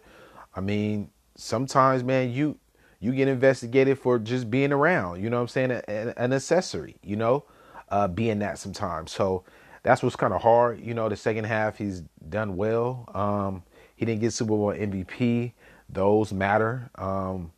I 0.55 0.61
mean, 0.61 1.09
sometimes, 1.35 2.03
man, 2.03 2.31
you 2.31 2.57
you 2.99 3.13
get 3.13 3.27
investigated 3.27 3.99
for 3.99 4.17
just 4.19 4.49
being 4.49 4.71
around. 4.71 5.21
You 5.21 5.29
know 5.29 5.37
what 5.37 5.43
I'm 5.43 5.47
saying? 5.49 5.71
An, 5.71 6.13
an 6.17 6.33
accessory. 6.33 6.95
You 7.03 7.15
know, 7.15 7.45
uh, 7.89 8.07
being 8.07 8.39
that 8.39 8.59
sometimes. 8.59 9.11
So 9.11 9.43
that's 9.83 10.03
what's 10.03 10.15
kind 10.15 10.33
of 10.33 10.41
hard. 10.41 10.79
You 10.79 10.93
know, 10.93 11.09
the 11.09 11.15
second 11.15 11.45
half 11.45 11.77
he's 11.77 12.01
done 12.29 12.55
well. 12.55 13.09
Um, 13.13 13.63
he 13.95 14.05
didn't 14.05 14.21
get 14.21 14.33
Super 14.33 14.49
Bowl 14.49 14.73
MVP. 14.73 15.53
Those 15.89 16.33
matter. 16.33 16.89
Um, 16.95 17.51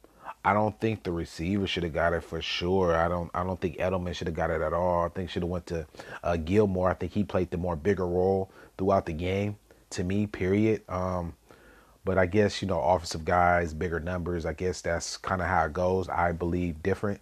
I 0.44 0.54
don't 0.54 0.80
think 0.80 1.04
the 1.04 1.12
receiver 1.12 1.68
should 1.68 1.84
have 1.84 1.94
got 1.94 2.14
it 2.14 2.24
for 2.24 2.42
sure. 2.42 2.96
I 2.96 3.08
don't. 3.08 3.30
I 3.34 3.44
don't 3.44 3.60
think 3.60 3.78
Edelman 3.78 4.16
should 4.16 4.28
have 4.28 4.36
got 4.36 4.50
it 4.50 4.62
at 4.62 4.74
all. 4.74 5.06
I 5.06 5.10
think 5.10 5.30
should 5.30 5.44
have 5.44 5.50
went 5.50 5.68
to 5.68 5.86
uh, 6.24 6.38
Gilmore. 6.38 6.90
I 6.90 6.94
think 6.94 7.12
he 7.12 7.24
played 7.24 7.52
the 7.52 7.58
more 7.58 7.76
bigger 7.76 8.08
role 8.08 8.50
throughout 8.78 9.06
the 9.06 9.14
game. 9.14 9.58
To 9.92 10.04
me, 10.04 10.28
period. 10.28 10.84
Um, 10.88 11.34
but 12.06 12.18
I 12.18 12.26
guess, 12.26 12.62
you 12.62 12.68
know, 12.68 12.82
offensive 12.82 13.26
guys, 13.26 13.74
bigger 13.74 14.00
numbers, 14.00 14.46
I 14.46 14.54
guess 14.54 14.82
that's 14.82 15.18
kind 15.18 15.42
of 15.42 15.48
how 15.48 15.66
it 15.66 15.74
goes. 15.74 16.08
I 16.10 16.32
believe 16.32 16.82
different. 16.82 17.22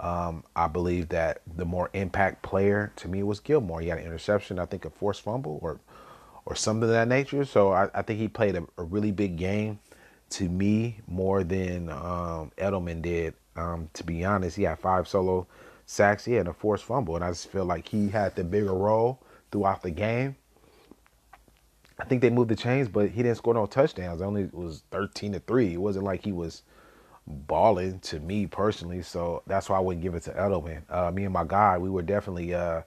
Um, 0.00 0.44
I 0.54 0.68
believe 0.68 1.08
that 1.08 1.42
the 1.56 1.64
more 1.64 1.90
impact 1.92 2.42
player 2.42 2.92
to 2.96 3.08
me 3.08 3.22
was 3.22 3.40
Gilmore. 3.40 3.80
He 3.80 3.88
had 3.88 3.98
an 3.98 4.04
interception, 4.04 4.58
I 4.58 4.66
think 4.66 4.84
a 4.84 4.90
forced 4.90 5.22
fumble 5.22 5.58
or 5.62 5.80
or 6.46 6.54
something 6.54 6.84
of 6.84 6.90
that 6.90 7.08
nature. 7.08 7.44
So 7.44 7.72
I, 7.72 7.90
I 7.94 8.02
think 8.02 8.20
he 8.20 8.28
played 8.28 8.56
a, 8.56 8.64
a, 8.78 8.82
really 8.82 9.12
big 9.12 9.36
game 9.36 9.80
to 10.30 10.48
me 10.48 11.00
more 11.06 11.44
than 11.44 11.88
um, 11.90 12.52
Edelman 12.58 13.02
did. 13.02 13.34
Um, 13.56 13.90
to 13.94 14.04
be 14.04 14.24
honest, 14.24 14.56
he 14.56 14.62
had 14.64 14.78
five 14.78 15.08
solo 15.08 15.46
sacks, 15.86 16.24
he 16.24 16.34
had 16.34 16.46
a 16.46 16.52
forced 16.52 16.84
fumble, 16.84 17.16
and 17.16 17.24
I 17.24 17.30
just 17.30 17.48
feel 17.48 17.64
like 17.64 17.88
he 17.88 18.08
had 18.08 18.36
the 18.36 18.44
bigger 18.44 18.74
role 18.74 19.20
throughout 19.50 19.82
the 19.82 19.90
game. 19.90 20.36
I 21.98 22.04
think 22.04 22.22
they 22.22 22.30
moved 22.30 22.50
the 22.50 22.56
chains, 22.56 22.88
but 22.88 23.10
he 23.10 23.22
didn't 23.22 23.38
score 23.38 23.54
no 23.54 23.66
touchdowns. 23.66 24.20
It 24.20 24.24
only 24.24 24.48
was 24.52 24.84
thirteen 24.90 25.32
to 25.32 25.40
three. 25.40 25.74
It 25.74 25.80
wasn't 25.80 26.04
like 26.04 26.24
he 26.24 26.30
was 26.30 26.62
balling 27.26 27.98
to 28.00 28.20
me 28.20 28.46
personally. 28.46 29.02
So 29.02 29.42
that's 29.46 29.68
why 29.68 29.76
I 29.76 29.80
wouldn't 29.80 30.02
give 30.02 30.14
it 30.14 30.22
to 30.24 30.30
Edelman. 30.30 30.82
Uh, 30.88 31.10
me 31.10 31.24
and 31.24 31.32
my 31.32 31.44
guy, 31.44 31.76
we 31.78 31.90
were 31.90 32.02
definitely. 32.02 32.54
Uh, 32.54 32.82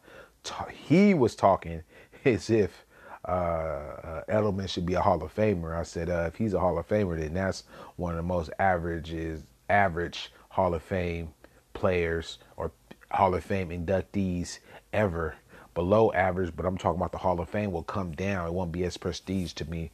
he 0.72 1.14
was 1.14 1.36
talking 1.36 1.84
as 2.26 2.50
if 2.50 2.86
uh, 3.28 3.32
uh, 3.32 4.24
Edelman 4.30 4.68
should 4.68 4.86
be 4.86 4.96
a 4.96 5.02
Hall 5.02 5.22
of 5.24 5.34
Famer. 5.34 5.78
I 5.78 5.84
said 5.84 6.10
uh, 6.10 6.26
if 6.28 6.36
he's 6.36 6.54
a 6.54 6.60
Hall 6.60 6.78
of 6.78 6.88
Famer, 6.88 7.20
then 7.20 7.34
that's 7.34 7.64
one 7.96 8.12
of 8.12 8.18
the 8.18 8.24
most 8.24 8.50
averages 8.60 9.44
average 9.70 10.32
Hall 10.50 10.74
of 10.74 10.84
Fame 10.84 11.34
players 11.74 12.40
or 12.58 12.72
Hall 13.12 13.36
of 13.36 13.44
Fame 13.44 13.70
inductees 13.70 14.60
ever 14.94 15.36
below 15.74 16.12
average, 16.12 16.56
but 16.56 16.66
I'm 16.66 16.78
talking 16.78 17.00
about 17.00 17.12
the 17.12 17.18
Hall 17.18 17.40
of 17.40 17.50
Fame 17.50 17.72
will 17.72 17.84
come 17.84 18.12
down. 18.12 18.48
It 18.48 18.54
won't 18.54 18.72
be 18.72 18.84
as 18.84 18.98
prestige 18.98 19.54
to 19.54 19.70
me 19.70 19.92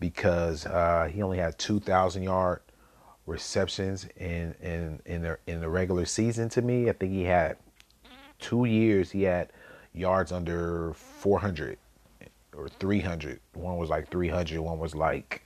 because 0.00 0.66
uh, 0.66 1.08
he 1.12 1.22
only 1.22 1.38
had 1.38 1.58
2,000 1.58 2.22
yard 2.22 2.60
receptions 3.26 4.06
in 4.16 4.54
in 4.60 5.00
in 5.06 5.22
the 5.22 5.38
in 5.46 5.60
the 5.60 5.68
regular 5.68 6.04
season. 6.04 6.48
To 6.50 6.62
me, 6.62 6.88
I 6.88 6.92
think 6.92 7.12
he 7.12 7.24
had 7.24 7.56
two 8.40 8.64
years. 8.64 9.10
He 9.10 9.22
had 9.22 9.52
yards 9.92 10.32
under 10.32 10.92
400 10.94 11.78
or 12.56 12.68
300. 12.68 13.40
One 13.54 13.76
was 13.76 13.90
like 13.90 14.10
300. 14.10 14.60
One 14.60 14.78
was 14.78 14.94
like 14.94 15.44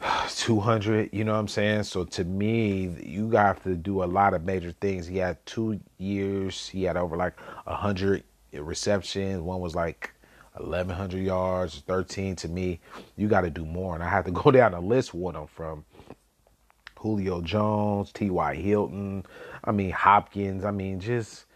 200 0.28 1.10
you 1.12 1.24
know 1.24 1.32
what 1.32 1.38
i'm 1.38 1.46
saying 1.46 1.82
so 1.82 2.04
to 2.04 2.24
me 2.24 2.88
you 3.04 3.28
got 3.28 3.62
to 3.62 3.76
do 3.76 4.02
a 4.02 4.06
lot 4.06 4.32
of 4.32 4.42
major 4.44 4.72
things 4.80 5.06
he 5.06 5.18
had 5.18 5.36
two 5.44 5.78
years 5.98 6.70
he 6.70 6.84
had 6.84 6.96
over 6.96 7.18
like 7.18 7.38
100 7.66 8.24
receptions. 8.58 9.40
One 9.40 9.60
was 9.60 9.74
like 9.74 10.12
1,100 10.56 11.22
yards, 11.22 11.82
13 11.86 12.36
to 12.36 12.48
me. 12.48 12.80
You 13.16 13.28
got 13.28 13.42
to 13.42 13.50
do 13.50 13.64
more. 13.64 13.94
And 13.94 14.02
I 14.02 14.08
had 14.08 14.24
to 14.24 14.30
go 14.32 14.50
down 14.50 14.74
a 14.74 14.80
list 14.80 15.14
with 15.14 15.34
them 15.34 15.46
from 15.46 15.84
Julio 16.96 17.40
Jones, 17.40 18.12
T.Y. 18.12 18.54
Hilton, 18.56 19.24
I 19.64 19.72
mean 19.72 19.90
Hopkins, 19.90 20.64
I 20.64 20.70
mean 20.70 21.00
just 21.00 21.46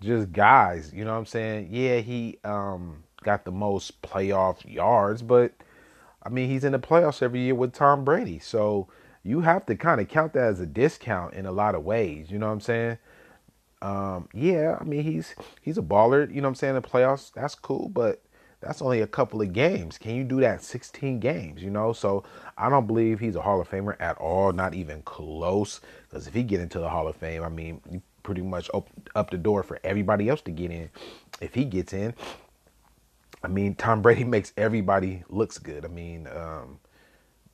just 0.00 0.32
guys, 0.32 0.92
you 0.94 1.04
know 1.04 1.12
what 1.12 1.18
I'm 1.18 1.26
saying? 1.26 1.68
Yeah, 1.70 1.98
he 1.98 2.38
um 2.42 3.03
got 3.24 3.44
the 3.44 3.52
most 3.52 4.00
playoff 4.02 4.64
yards, 4.64 5.22
but 5.22 5.52
I 6.22 6.28
mean 6.28 6.48
he's 6.48 6.64
in 6.64 6.72
the 6.72 6.78
playoffs 6.78 7.22
every 7.22 7.40
year 7.40 7.54
with 7.54 7.72
Tom 7.72 8.04
Brady. 8.04 8.38
So 8.38 8.88
you 9.22 9.40
have 9.40 9.66
to 9.66 9.76
kind 9.76 10.00
of 10.00 10.08
count 10.08 10.34
that 10.34 10.44
as 10.44 10.60
a 10.60 10.66
discount 10.66 11.34
in 11.34 11.46
a 11.46 11.52
lot 11.52 11.74
of 11.74 11.84
ways, 11.84 12.30
you 12.30 12.38
know 12.38 12.46
what 12.46 12.52
I'm 12.52 12.60
saying? 12.60 12.98
Um, 13.82 14.28
yeah, 14.32 14.78
I 14.80 14.84
mean 14.84 15.02
he's 15.02 15.34
he's 15.60 15.78
a 15.78 15.82
baller, 15.82 16.28
you 16.28 16.40
know 16.40 16.48
what 16.48 16.50
I'm 16.50 16.54
saying, 16.54 16.76
in 16.76 16.82
the 16.82 16.88
playoffs, 16.88 17.32
that's 17.32 17.54
cool, 17.54 17.88
but 17.88 18.22
that's 18.64 18.80
only 18.80 19.02
a 19.02 19.06
couple 19.06 19.42
of 19.42 19.52
games. 19.52 19.98
Can 19.98 20.14
you 20.14 20.24
do 20.24 20.40
that 20.40 20.62
16 20.62 21.20
games, 21.20 21.62
you 21.62 21.70
know? 21.70 21.92
So 21.92 22.24
I 22.56 22.70
don't 22.70 22.86
believe 22.86 23.20
he's 23.20 23.36
a 23.36 23.42
Hall 23.42 23.60
of 23.60 23.68
Famer 23.68 23.94
at 24.00 24.16
all, 24.16 24.52
not 24.52 24.74
even 24.74 25.02
close. 25.02 25.80
Because 26.08 26.26
if 26.26 26.34
he 26.34 26.42
get 26.42 26.60
into 26.60 26.78
the 26.78 26.88
Hall 26.88 27.06
of 27.06 27.16
Fame, 27.16 27.42
I 27.42 27.50
mean, 27.50 27.80
you 27.90 28.00
pretty 28.22 28.40
much 28.40 28.70
open 28.72 29.04
up 29.14 29.30
the 29.30 29.36
door 29.36 29.62
for 29.62 29.78
everybody 29.84 30.28
else 30.28 30.40
to 30.42 30.50
get 30.50 30.70
in. 30.70 30.88
If 31.40 31.54
he 31.54 31.64
gets 31.64 31.92
in, 31.92 32.14
I 33.44 33.48
mean, 33.48 33.74
Tom 33.74 34.00
Brady 34.02 34.24
makes 34.24 34.52
everybody 34.56 35.22
looks 35.28 35.58
good. 35.58 35.84
I 35.84 35.88
mean, 35.88 36.26
um, 36.26 36.80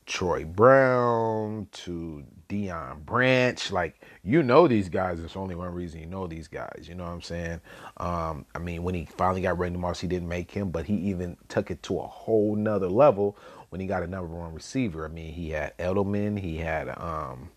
Troy 0.06 0.44
Brown 0.44 1.66
to 1.72 2.24
Deion 2.48 3.04
Branch. 3.04 3.72
Like, 3.72 4.00
you 4.22 4.42
know 4.42 4.68
these 4.68 4.88
guys. 4.88 5.18
There's 5.18 5.36
only 5.36 5.54
one 5.54 5.72
reason 5.74 6.00
you 6.00 6.06
know 6.06 6.26
these 6.26 6.48
guys. 6.48 6.86
You 6.88 6.94
know 6.94 7.04
what 7.04 7.12
I'm 7.12 7.22
saying? 7.22 7.60
Um, 7.96 8.46
I 8.54 8.58
mean, 8.58 8.82
when 8.82 8.94
he 8.94 9.04
finally 9.04 9.40
got 9.40 9.58
Randy 9.58 9.78
Moss, 9.78 10.00
he 10.00 10.08
didn't 10.08 10.28
make 10.28 10.50
him, 10.50 10.70
but 10.70 10.86
he 10.86 10.94
even 10.94 11.36
took 11.48 11.70
it 11.70 11.82
to 11.84 11.98
a 11.98 12.06
whole 12.06 12.54
nother 12.54 12.88
level 12.88 13.36
when 13.70 13.80
he 13.80 13.86
got 13.86 14.02
a 14.02 14.06
number 14.06 14.34
one 14.34 14.52
receiver. 14.54 15.04
I 15.04 15.08
mean, 15.08 15.32
he 15.32 15.50
had 15.50 15.76
Edelman, 15.78 16.38
he 16.38 16.56
had 16.56 16.88
um, 16.88 17.50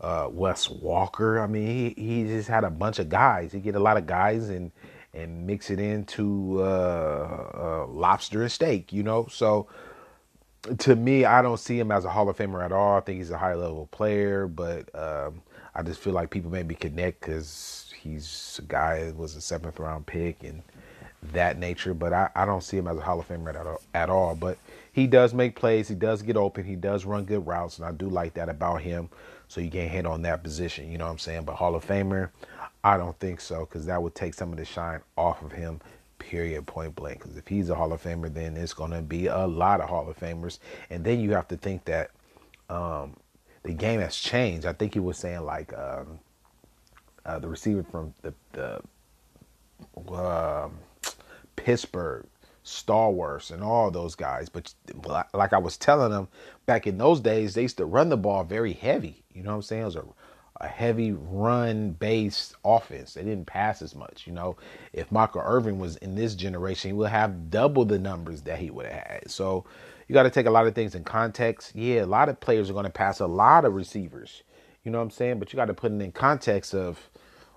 uh, 0.00 0.28
Wes 0.30 0.70
Walker. 0.70 1.40
I 1.40 1.46
mean, 1.46 1.94
he, 1.96 2.02
he 2.02 2.24
just 2.24 2.48
had 2.48 2.64
a 2.64 2.70
bunch 2.70 2.98
of 2.98 3.08
guys. 3.08 3.52
He 3.52 3.60
get 3.60 3.74
a 3.74 3.80
lot 3.80 3.96
of 3.96 4.06
guys 4.06 4.48
and 4.50 4.70
and 5.16 5.46
mix 5.46 5.70
it 5.70 5.80
into 5.80 6.58
uh, 6.60 7.50
uh, 7.54 7.86
lobster 7.88 8.42
and 8.42 8.52
steak, 8.52 8.92
you 8.92 9.02
know. 9.02 9.26
So 9.30 9.66
to 10.78 10.96
me, 10.96 11.24
I 11.24 11.42
don't 11.42 11.58
see 11.58 11.78
him 11.78 11.90
as 11.90 12.04
a 12.04 12.10
Hall 12.10 12.28
of 12.28 12.36
Famer 12.36 12.64
at 12.64 12.72
all. 12.72 12.96
I 12.98 13.00
think 13.00 13.18
he's 13.18 13.30
a 13.30 13.38
high 13.38 13.54
level 13.54 13.88
player, 13.90 14.46
but 14.46 14.88
um, 14.94 15.42
I 15.74 15.82
just 15.82 16.00
feel 16.00 16.12
like 16.12 16.30
people 16.30 16.50
maybe 16.50 16.74
connect 16.74 17.20
because 17.20 17.92
he's 17.96 18.60
a 18.62 18.66
guy 18.66 19.04
that 19.04 19.16
was 19.16 19.36
a 19.36 19.40
seventh 19.40 19.78
round 19.78 20.06
pick 20.06 20.42
and 20.42 20.62
that 21.32 21.58
nature. 21.58 21.94
But 21.94 22.12
I, 22.12 22.30
I 22.34 22.44
don't 22.44 22.62
see 22.62 22.76
him 22.76 22.88
as 22.88 22.98
a 22.98 23.00
Hall 23.00 23.20
of 23.20 23.28
Famer 23.28 23.50
at 23.50 23.66
all, 23.66 23.80
at 23.94 24.10
all. 24.10 24.34
But 24.34 24.58
he 24.92 25.06
does 25.06 25.34
make 25.34 25.56
plays. 25.56 25.88
He 25.88 25.94
does 25.94 26.22
get 26.22 26.36
open. 26.36 26.64
He 26.64 26.76
does 26.76 27.04
run 27.04 27.24
good 27.24 27.46
routes, 27.46 27.78
and 27.78 27.86
I 27.86 27.92
do 27.92 28.08
like 28.08 28.34
that 28.34 28.48
about 28.48 28.82
him. 28.82 29.08
So 29.48 29.60
you 29.60 29.70
can't 29.70 29.90
hit 29.90 30.06
on 30.06 30.22
that 30.22 30.42
position. 30.42 30.90
You 30.90 30.98
know 30.98 31.06
what 31.06 31.12
I'm 31.12 31.18
saying? 31.18 31.44
But 31.44 31.54
Hall 31.54 31.76
of 31.76 31.86
Famer, 31.86 32.30
I 32.86 32.96
don't 32.96 33.18
think 33.18 33.40
so 33.40 33.66
because 33.66 33.84
that 33.86 34.00
would 34.00 34.14
take 34.14 34.32
some 34.32 34.52
of 34.52 34.58
the 34.58 34.64
shine 34.64 35.00
off 35.16 35.42
of 35.42 35.50
him 35.50 35.80
period, 36.20 36.68
point 36.68 36.94
blank. 36.94 37.18
Because 37.18 37.36
if 37.36 37.48
he's 37.48 37.68
a 37.68 37.74
Hall 37.74 37.92
of 37.92 38.00
Famer, 38.00 38.32
then 38.32 38.56
it's 38.56 38.74
going 38.74 38.92
to 38.92 39.02
be 39.02 39.26
a 39.26 39.44
lot 39.44 39.80
of 39.80 39.88
Hall 39.88 40.08
of 40.08 40.16
Famers. 40.16 40.60
And 40.88 41.04
then 41.04 41.18
you 41.18 41.32
have 41.32 41.48
to 41.48 41.56
think 41.56 41.84
that 41.86 42.12
um, 42.70 43.16
the 43.64 43.72
game 43.72 43.98
has 43.98 44.14
changed. 44.14 44.66
I 44.66 44.72
think 44.72 44.94
he 44.94 45.00
was 45.00 45.18
saying 45.18 45.40
like 45.40 45.76
um, 45.76 46.20
uh, 47.24 47.40
the 47.40 47.48
receiver 47.48 47.82
from 47.82 48.14
the, 48.22 48.32
the 48.52 48.80
uh, 50.14 50.68
Pittsburgh, 51.56 52.24
Stallworth, 52.64 53.50
and 53.50 53.64
all 53.64 53.90
those 53.90 54.14
guys. 54.14 54.48
But 54.48 54.72
like 55.34 55.52
I 55.52 55.58
was 55.58 55.76
telling 55.76 56.12
them 56.12 56.28
back 56.66 56.86
in 56.86 56.98
those 56.98 57.18
days, 57.18 57.54
they 57.54 57.62
used 57.62 57.78
to 57.78 57.84
run 57.84 58.10
the 58.10 58.16
ball 58.16 58.44
very 58.44 58.74
heavy. 58.74 59.24
You 59.34 59.42
know 59.42 59.50
what 59.50 59.56
I'm 59.56 59.62
saying? 59.62 59.82
It 59.82 59.86
was 59.86 59.96
a 59.96 60.04
a 60.60 60.68
heavy 60.68 61.12
run 61.12 61.90
based 61.90 62.54
offense. 62.64 63.14
They 63.14 63.22
didn't 63.22 63.46
pass 63.46 63.82
as 63.82 63.94
much. 63.94 64.26
You 64.26 64.32
know, 64.32 64.56
if 64.92 65.10
Michael 65.12 65.42
Irvin 65.44 65.78
was 65.78 65.96
in 65.96 66.14
this 66.14 66.34
generation, 66.34 66.90
he 66.90 66.94
would 66.94 67.10
have 67.10 67.50
double 67.50 67.84
the 67.84 67.98
numbers 67.98 68.42
that 68.42 68.58
he 68.58 68.70
would 68.70 68.86
have 68.86 69.06
had. 69.06 69.30
So 69.30 69.64
you 70.08 70.14
got 70.14 70.24
to 70.24 70.30
take 70.30 70.46
a 70.46 70.50
lot 70.50 70.66
of 70.66 70.74
things 70.74 70.94
in 70.94 71.04
context. 71.04 71.74
Yeah, 71.74 72.04
a 72.04 72.06
lot 72.06 72.28
of 72.28 72.40
players 72.40 72.70
are 72.70 72.74
going 72.74 72.84
to 72.84 72.90
pass 72.90 73.20
a 73.20 73.26
lot 73.26 73.64
of 73.64 73.74
receivers. 73.74 74.42
You 74.84 74.92
know 74.92 74.98
what 74.98 75.04
I'm 75.04 75.10
saying? 75.10 75.38
But 75.38 75.52
you 75.52 75.56
got 75.56 75.66
to 75.66 75.74
put 75.74 75.92
it 75.92 76.00
in 76.00 76.12
context 76.12 76.74
of 76.74 77.10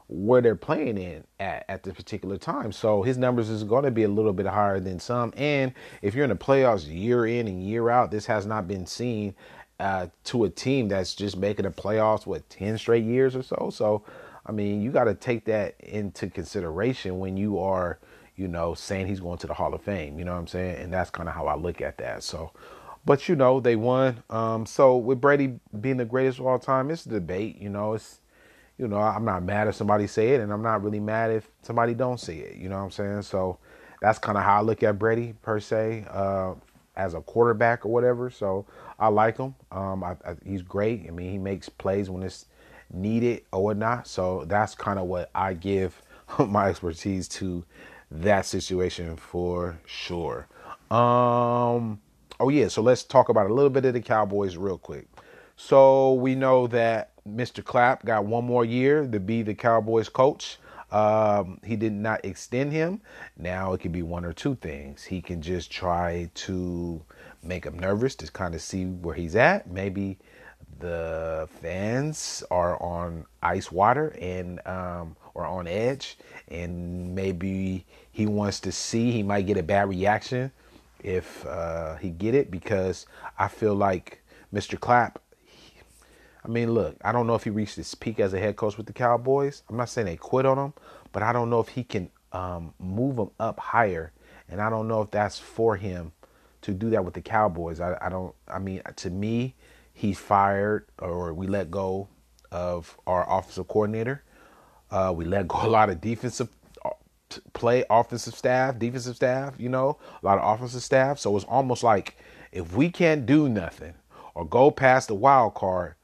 where 0.08 0.42
they're 0.42 0.56
playing 0.56 0.98
in 0.98 1.24
at, 1.40 1.64
at 1.70 1.84
the 1.84 1.94
particular 1.94 2.36
time. 2.36 2.72
So 2.72 3.04
his 3.04 3.16
numbers 3.20 3.48
is 3.50 3.64
going 3.64 3.84
to 3.84 3.92
be 3.92 4.04
a 4.04 4.08
little 4.08 4.34
bit 4.34 4.48
higher 4.48 4.80
than 4.80 5.00
some. 5.00 5.32
And 5.38 5.72
if 6.02 6.16
you're 6.16 6.24
in 6.24 6.32
the 6.32 6.36
playoffs 6.36 6.92
year 6.92 7.28
in 7.28 7.48
and 7.48 7.64
year 7.64 7.92
out, 7.92 8.10
this 8.10 8.26
has 8.26 8.48
not 8.48 8.68
been 8.68 8.88
seen 8.88 9.36
uh, 9.80 10.08
to 10.26 10.44
a 10.44 10.50
team 10.50 10.88
that's 10.90 11.16
just 11.16 11.38
making 11.38 11.64
the 11.64 11.72
playoffs 11.72 12.26
what 12.26 12.50
ten 12.50 12.78
straight 12.78 13.04
years 13.04 13.36
or 13.36 13.44
so. 13.44 13.70
So, 13.74 14.04
I 14.46 14.52
mean, 14.52 14.82
you 14.82 14.92
got 14.92 15.06
to 15.06 15.14
take 15.14 15.46
that 15.46 15.80
into 15.80 16.30
consideration 16.30 17.20
when 17.20 17.38
you 17.38 17.60
are, 17.60 18.00
you 18.36 18.48
know, 18.48 18.74
saying 18.74 19.08
he's 19.08 19.20
going 19.20 19.38
to 19.40 19.48
the 19.48 19.54
Hall 19.54 19.74
of 19.74 19.82
Fame. 19.82 20.20
You 20.20 20.26
know 20.26 20.34
what 20.34 20.40
I'm 20.40 20.48
saying? 20.48 20.78
And 20.78 20.94
that's 20.94 21.10
kind 21.10 21.30
of 21.30 21.36
how 21.36 21.48
I 21.48 21.56
look 21.56 21.82
at 21.82 21.98
that. 22.00 22.24
So, 22.24 22.52
but 23.06 23.30
you 23.30 23.36
know, 23.36 23.60
they 23.60 23.76
won. 23.76 24.24
Um, 24.30 24.66
so 24.66 24.98
with 24.98 25.22
Brady 25.22 25.60
being 25.80 25.98
the 25.98 26.06
greatest 26.06 26.40
of 26.40 26.46
all 26.46 26.60
time, 26.60 26.92
it's 26.92 27.06
a 27.06 27.10
debate. 27.10 27.58
You 27.60 27.70
know, 27.70 27.94
it's 27.94 28.20
you 28.78 28.88
know, 28.88 28.98
I'm 28.98 29.26
not 29.26 29.44
mad 29.44 29.68
if 29.68 29.76
somebody 29.76 30.08
say 30.08 30.30
it, 30.36 30.42
and 30.42 30.54
I'm 30.54 30.62
not 30.62 30.84
really 30.84 31.02
mad 31.02 31.32
if 31.32 31.50
somebody 31.62 31.94
don't 31.94 32.20
say 32.20 32.38
it. 32.38 32.58
You 32.58 32.70
know 32.70 32.78
what 32.78 32.84
I'm 32.84 32.92
saying? 32.92 33.22
So 33.24 33.58
that's 34.02 34.20
kind 34.20 34.38
of 34.38 34.44
how 34.46 34.60
I 34.60 34.62
look 34.62 34.84
at 34.84 34.98
Brady 34.98 35.34
per 35.42 35.60
se. 35.60 36.06
Uh, 36.10 36.54
as 37.00 37.14
a 37.14 37.22
quarterback 37.22 37.86
or 37.86 37.90
whatever. 37.90 38.30
So 38.30 38.66
I 39.00 39.08
like 39.08 39.38
him. 39.38 39.56
Um, 39.72 40.04
I, 40.04 40.12
I, 40.26 40.36
he's 40.46 40.62
great. 40.62 41.06
I 41.08 41.12
mean, 41.12 41.32
he 41.32 41.38
makes 41.38 41.70
plays 41.70 42.10
when 42.10 42.22
it's 42.22 42.46
needed 42.92 43.44
or 43.52 43.64
whatnot. 43.64 44.08
So 44.08 44.46
that's 44.46 44.76
kind 44.76 45.00
of 45.00 45.06
what 45.06 45.30
I 45.34 45.54
give 45.54 46.02
my 46.40 46.70
expertise 46.70 47.28
to 47.30 47.64
that 48.12 48.46
situation 48.46 49.16
for 49.16 49.80
sure. 49.86 50.48
Um, 50.92 52.02
oh 52.40 52.50
yeah, 52.50 52.68
so 52.68 52.82
let's 52.82 53.04
talk 53.04 53.30
about 53.30 53.50
a 53.50 53.54
little 53.54 53.70
bit 53.70 53.86
of 53.86 53.94
the 53.94 54.02
Cowboys 54.02 54.58
real 54.58 54.78
quick. 54.78 55.08
So 55.56 56.14
we 56.14 56.36
know 56.36 56.68
that 56.68 57.12
Mr. 57.28 57.64
Clapp 57.64 58.06
got 58.06 58.26
one 58.26 58.46
more 58.46 58.66
year 58.66 59.06
to 59.06 59.20
be 59.20 59.44
the 59.44 59.54
Cowboys 59.54 60.10
coach. 60.10 60.58
Um, 60.92 61.60
he 61.64 61.76
did 61.76 61.94
not 61.94 62.26
extend 62.26 62.72
him. 62.72 63.02
Now 63.38 63.74
it 63.74 63.82
could 63.82 63.92
be 63.92 64.02
one 64.02 64.26
or 64.26 64.34
two 64.34 64.56
things. 64.56 65.04
He 65.04 65.22
can 65.22 65.42
just 65.42 65.72
try 65.72 66.32
to 66.34 67.02
make 67.44 67.66
him 67.66 67.78
nervous 67.80 68.16
to 68.16 68.32
kind 68.32 68.56
of 68.56 68.62
see 68.62 68.86
where 68.86 69.16
he's 69.16 69.36
at. 69.36 69.70
Maybe 69.70 70.18
the 70.80 71.48
fans 71.62 72.44
are 72.52 72.82
on 72.82 73.26
ice 73.42 73.72
water 73.72 74.16
and 74.22 74.66
um, 74.68 75.16
or 75.34 75.46
on 75.46 75.68
edge, 75.68 76.18
and 76.48 77.16
maybe 77.16 77.86
he 78.12 78.26
wants 78.26 78.60
to 78.62 78.72
see. 78.72 79.12
He 79.12 79.24
might 79.24 79.46
get 79.46 79.58
a 79.58 79.64
bad 79.64 79.90
reaction 79.90 80.52
if 81.04 81.46
uh, 81.46 81.96
he 81.96 82.10
get 82.10 82.36
it 82.36 82.52
because 82.52 83.06
I 83.38 83.48
feel 83.48 83.76
like 83.76 84.22
Mr. 84.54 84.80
Clapp 84.80 85.20
I 86.44 86.48
mean, 86.48 86.74
look, 86.74 86.96
I 87.04 87.12
don't 87.12 87.28
know 87.28 87.36
if 87.36 87.44
he 87.44 87.50
reached 87.50 87.76
his 87.76 87.94
peak 87.96 88.20
as 88.20 88.34
a 88.34 88.40
head 88.40 88.56
coach 88.56 88.78
with 88.78 88.86
the 88.86 88.94
Cowboys. 88.94 89.64
I'm 89.70 89.78
not 89.78 89.90
saying 89.90 90.06
they 90.06 90.16
quit 90.16 90.46
on 90.46 90.58
him, 90.58 90.74
but 91.12 91.22
I 91.22 91.34
don't 91.34 91.50
know 91.50 91.60
if 91.60 91.70
he 91.70 91.84
can 91.84 92.10
um, 92.32 92.74
move 92.80 93.18
him 93.18 93.30
up 93.40 93.60
higher. 93.60 94.14
And 94.48 94.62
I 94.62 94.70
don't 94.70 94.88
know 94.88 95.02
if 95.02 95.12
that's 95.12 95.38
for 95.38 95.76
him 95.76 96.12
to 96.62 96.74
do 96.74 96.90
that 96.90 97.04
with 97.04 97.14
the 97.14 97.22
Cowboys. 97.22 97.80
I, 97.80 97.98
I 98.02 98.10
don't, 98.10 98.34
I 98.48 98.60
mean, 98.60 98.82
to 98.98 99.10
me, 99.10 99.56
he's 99.94 100.18
fired 100.18 100.88
or 101.00 101.34
we 101.34 101.48
let 101.48 101.72
go 101.72 102.08
of 102.52 102.98
our 103.08 103.26
offensive 103.30 103.68
coordinator. 103.68 104.24
Uh, 104.92 105.14
we 105.16 105.26
let 105.26 105.48
go 105.48 105.66
a 105.66 105.68
lot 105.70 105.90
of 105.90 106.02
defensive 106.02 106.50
uh, 106.84 106.90
play, 107.54 107.84
offensive 107.90 108.36
staff, 108.36 108.80
defensive 108.80 109.16
staff, 109.16 109.56
you 109.58 109.70
know, 109.70 109.98
a 110.22 110.26
lot 110.26 110.40
of 110.40 110.54
offensive 110.54 110.84
staff. 110.84 111.20
So 111.20 111.36
it's 111.36 111.46
almost 111.46 111.84
like 111.84 112.18
if 112.52 112.76
we 112.76 112.90
can't 112.90 113.26
do 113.26 113.48
nothing 113.48 113.94
or 114.34 114.46
go 114.46 114.72
past 114.72 115.10
the 115.10 115.16
wild 115.16 115.54
card, 115.54 115.96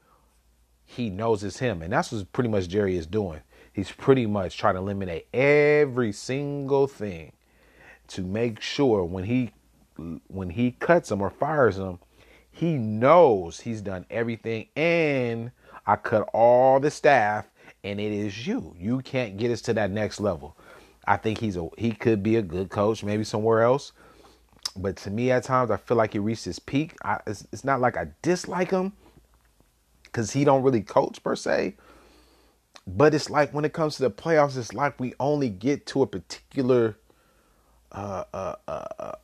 he 0.84 1.10
knows 1.10 1.42
it's 1.42 1.58
him. 1.58 1.82
And 1.82 1.92
that's 1.92 2.12
what 2.12 2.32
pretty 2.32 2.48
much 2.48 2.68
Jerry 2.68 2.96
is 2.96 3.06
doing. 3.06 3.40
He's 3.72 3.90
pretty 3.90 4.24
much 4.26 4.56
trying 4.56 4.74
to 4.74 4.80
eliminate 4.80 5.26
every 5.34 6.12
single 6.12 6.86
thing 6.86 7.32
to 8.08 8.22
make 8.22 8.60
sure 8.60 9.04
when 9.04 9.24
he 9.24 9.50
when 10.28 10.50
he 10.50 10.72
cuts 10.72 11.10
him 11.10 11.20
or 11.20 11.30
fires 11.30 11.78
him, 11.78 11.98
he 12.50 12.74
knows 12.74 13.60
he's 13.60 13.82
done 13.82 14.06
everything 14.10 14.68
and 14.76 15.50
I 15.86 15.96
cut 15.96 16.28
all 16.32 16.80
the 16.80 16.90
staff 16.90 17.46
and 17.84 18.00
it 18.00 18.12
is 18.12 18.46
you. 18.46 18.74
You 18.78 19.00
can't 19.00 19.36
get 19.36 19.50
us 19.50 19.60
to 19.62 19.74
that 19.74 19.90
next 19.90 20.20
level. 20.20 20.56
I 21.06 21.16
think 21.16 21.38
he's 21.38 21.56
a 21.56 21.68
he 21.76 21.92
could 21.92 22.22
be 22.22 22.36
a 22.36 22.42
good 22.42 22.70
coach 22.70 23.04
maybe 23.04 23.24
somewhere 23.24 23.62
else. 23.62 23.92
But 24.74 24.96
to 24.98 25.10
me 25.10 25.30
at 25.30 25.44
times 25.44 25.70
I 25.70 25.76
feel 25.76 25.96
like 25.96 26.12
he 26.12 26.18
reached 26.18 26.44
his 26.44 26.58
peak. 26.58 26.94
I, 27.04 27.20
it's, 27.26 27.46
it's 27.52 27.64
not 27.64 27.80
like 27.80 27.96
I 27.96 28.08
dislike 28.22 28.70
him 28.70 28.92
because 30.04 30.32
he 30.32 30.44
don't 30.44 30.62
really 30.62 30.82
coach 30.82 31.22
per 31.22 31.36
se. 31.36 31.76
But 32.86 33.14
it's 33.14 33.28
like 33.28 33.52
when 33.52 33.64
it 33.64 33.72
comes 33.72 33.96
to 33.96 34.02
the 34.02 34.10
playoffs, 34.10 34.56
it's 34.56 34.72
like 34.72 34.98
we 35.00 35.14
only 35.18 35.50
get 35.50 35.86
to 35.86 36.02
a 36.02 36.06
particular 36.06 36.96
uh, 37.92 38.24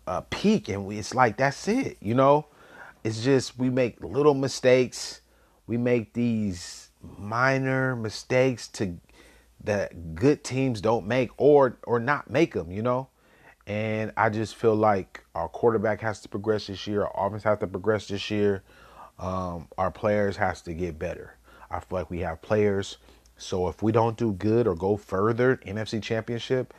uh, 0.06 0.20
peak, 0.30 0.68
and 0.68 0.86
we, 0.86 0.98
it's 0.98 1.14
like 1.14 1.36
that's 1.36 1.68
it. 1.68 1.96
You 2.00 2.14
know, 2.14 2.46
it's 3.04 3.22
just 3.22 3.58
we 3.58 3.70
make 3.70 4.02
little 4.02 4.34
mistakes. 4.34 5.20
We 5.66 5.72
we 5.72 5.78
make 5.78 6.12
these 6.12 6.90
minor 7.18 7.96
mistakes 7.96 8.68
to 8.68 8.98
that 9.64 10.14
good 10.14 10.44
teams 10.44 10.82
don't 10.82 11.06
make 11.06 11.30
or 11.38 11.78
or 11.84 11.98
not 11.98 12.28
make 12.28 12.52
them, 12.52 12.70
you 12.70 12.82
know? 12.82 13.08
And 13.66 14.12
I 14.18 14.28
just 14.28 14.56
feel 14.56 14.74
like 14.74 15.24
our 15.34 15.48
quarterback 15.48 16.02
has 16.02 16.20
to 16.20 16.28
progress 16.28 16.66
this 16.66 16.86
year, 16.86 17.04
our 17.04 17.26
offense 17.26 17.44
has 17.44 17.60
to 17.60 17.66
progress 17.66 18.08
this 18.08 18.30
year. 18.30 18.62
Um, 19.18 19.68
our 19.78 19.90
players 19.90 20.36
has 20.36 20.60
to 20.62 20.74
get 20.74 20.98
better. 20.98 21.36
I 21.70 21.80
feel 21.80 22.00
like 22.00 22.10
we 22.10 22.18
have 22.20 22.42
players. 22.42 22.98
So 23.38 23.68
if 23.68 23.82
we 23.82 23.92
don't 23.92 24.18
do 24.18 24.32
good 24.32 24.66
or 24.66 24.74
go 24.74 24.98
further 24.98 25.56
NFC 25.58 26.02
Championship, 26.02 26.74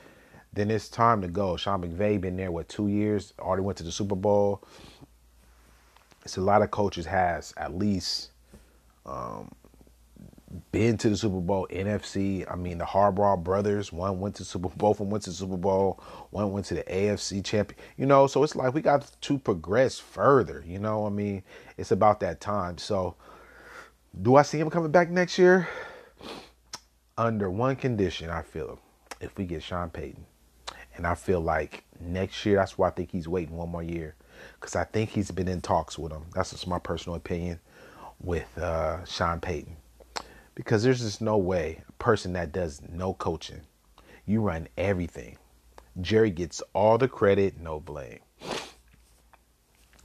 then 0.54 0.70
it's 0.70 0.90
time 0.90 1.22
to 1.22 1.28
go. 1.28 1.58
Sean 1.58 1.82
McVay 1.82 2.22
been 2.22 2.38
there 2.38 2.52
what 2.52 2.70
two 2.70 2.88
years, 2.88 3.34
already 3.40 3.64
went 3.64 3.78
to 3.80 3.84
the 3.84 3.92
Super 3.92 4.16
Bowl. 4.16 4.64
It's 6.24 6.38
a 6.38 6.42
lot 6.42 6.62
of 6.62 6.72
coaches 6.72 7.06
has 7.06 7.54
at 7.58 7.76
least 7.76 8.32
um, 9.06 9.52
been 10.72 10.98
to 10.98 11.10
the 11.10 11.18
Super 11.18 11.40
Bowl, 11.40 11.68
NFC. 11.72 12.50
I 12.50 12.56
mean, 12.56 12.78
the 12.78 12.86
Harbaugh 12.86 13.44
brothers, 13.44 13.92
one 13.92 14.20
went 14.20 14.36
to 14.36 14.46
Super 14.46 14.70
Bowl, 14.78 14.94
them 14.94 15.10
went 15.10 15.24
to 15.26 15.32
Super 15.32 15.58
Bowl, 15.58 16.02
one 16.30 16.52
went 16.52 16.66
to 16.68 16.76
the 16.76 16.84
AFC 16.84 17.44
champion. 17.44 17.80
You 17.98 18.06
know, 18.06 18.28
so 18.28 18.44
it's 18.44 18.56
like 18.56 18.74
we 18.74 18.82
got 18.82 19.12
to 19.22 19.40
progress 19.40 20.00
further. 20.00 20.64
You 20.66 20.80
know, 20.80 21.06
I 21.06 21.10
mean, 21.10 21.44
it's 21.78 21.92
about 21.92 22.20
that 22.22 22.40
time. 22.40 22.78
So, 22.78 23.16
do 24.22 24.36
I 24.36 24.44
see 24.44 24.60
him 24.60 24.70
coming 24.70 24.92
back 24.92 25.10
next 25.10 25.40
year? 25.40 25.68
Under 27.18 27.50
one 27.50 27.76
condition, 27.76 28.30
I 28.30 28.42
feel 28.42 28.80
if 29.22 29.36
we 29.38 29.46
get 29.46 29.62
Sean 29.64 29.90
Payton, 29.90 30.26
and 30.96 31.08
I 31.08 31.16
feel 31.16 31.42
like 31.42 31.84
next 32.00 32.46
year, 32.46 32.58
that's 32.58 32.78
why 32.78 32.88
I 32.88 32.92
think 32.92 33.12
he's 33.12 33.28
waiting 33.28 33.56
one 33.56 33.70
more 33.70 33.84
year, 33.84 34.16
because 34.60 34.76
I 34.76 34.84
think 34.84 35.10
he's 35.10 35.32
been 35.32 35.48
in 35.48 35.62
talks 35.62 35.98
with 35.98 36.12
him. 36.12 36.26
That's 36.34 36.52
just 36.52 36.68
my 36.68 36.80
personal 36.80 37.16
opinion 37.16 37.60
with 38.20 38.58
uh, 38.58 39.04
Sean 39.06 39.40
Payton 39.40 39.76
because 40.56 40.84
there's 40.84 41.02
just 41.02 41.22
no 41.22 41.38
way 41.38 41.84
a 41.88 41.92
person 41.94 42.34
that 42.34 42.52
does 42.52 42.82
no 42.92 43.14
coaching, 43.14 43.62
you 44.26 44.42
run 44.42 44.68
everything. 44.78 45.38
Jerry 46.02 46.32
gets 46.32 46.62
all 46.74 46.98
the 46.98 47.08
credit, 47.08 47.60
no 47.60 47.80
blame. 47.80 48.20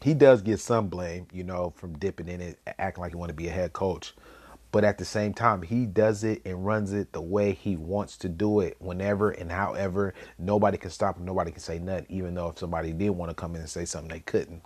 He 0.02 0.14
does 0.14 0.42
get 0.42 0.60
some 0.60 0.88
blame, 0.88 1.26
you 1.32 1.44
know, 1.44 1.72
from 1.76 1.98
dipping 1.98 2.28
in 2.28 2.40
it, 2.40 2.58
acting 2.78 3.02
like 3.02 3.12
he 3.12 3.16
want 3.16 3.30
to 3.30 3.34
be 3.34 3.48
a 3.48 3.52
head 3.52 3.72
coach. 3.72 4.14
But 4.70 4.84
at 4.84 4.98
the 4.98 5.04
same 5.04 5.32
time, 5.32 5.62
he 5.62 5.86
does 5.86 6.24
it 6.24 6.42
and 6.44 6.64
runs 6.64 6.92
it 6.92 7.12
the 7.12 7.22
way 7.22 7.52
he 7.52 7.76
wants 7.76 8.18
to 8.18 8.28
do 8.28 8.60
it, 8.60 8.76
whenever 8.80 9.30
and 9.30 9.50
however. 9.50 10.14
Nobody 10.38 10.76
can 10.76 10.90
stop 10.90 11.16
him. 11.18 11.24
Nobody 11.24 11.50
can 11.50 11.60
say 11.60 11.78
nothing, 11.78 12.06
even 12.10 12.34
though 12.34 12.50
if 12.50 12.58
somebody 12.58 12.92
did 12.92 13.10
want 13.10 13.30
to 13.30 13.34
come 13.34 13.54
in 13.54 13.62
and 13.62 13.70
say 13.70 13.84
something, 13.86 14.10
they 14.10 14.20
couldn't. 14.20 14.62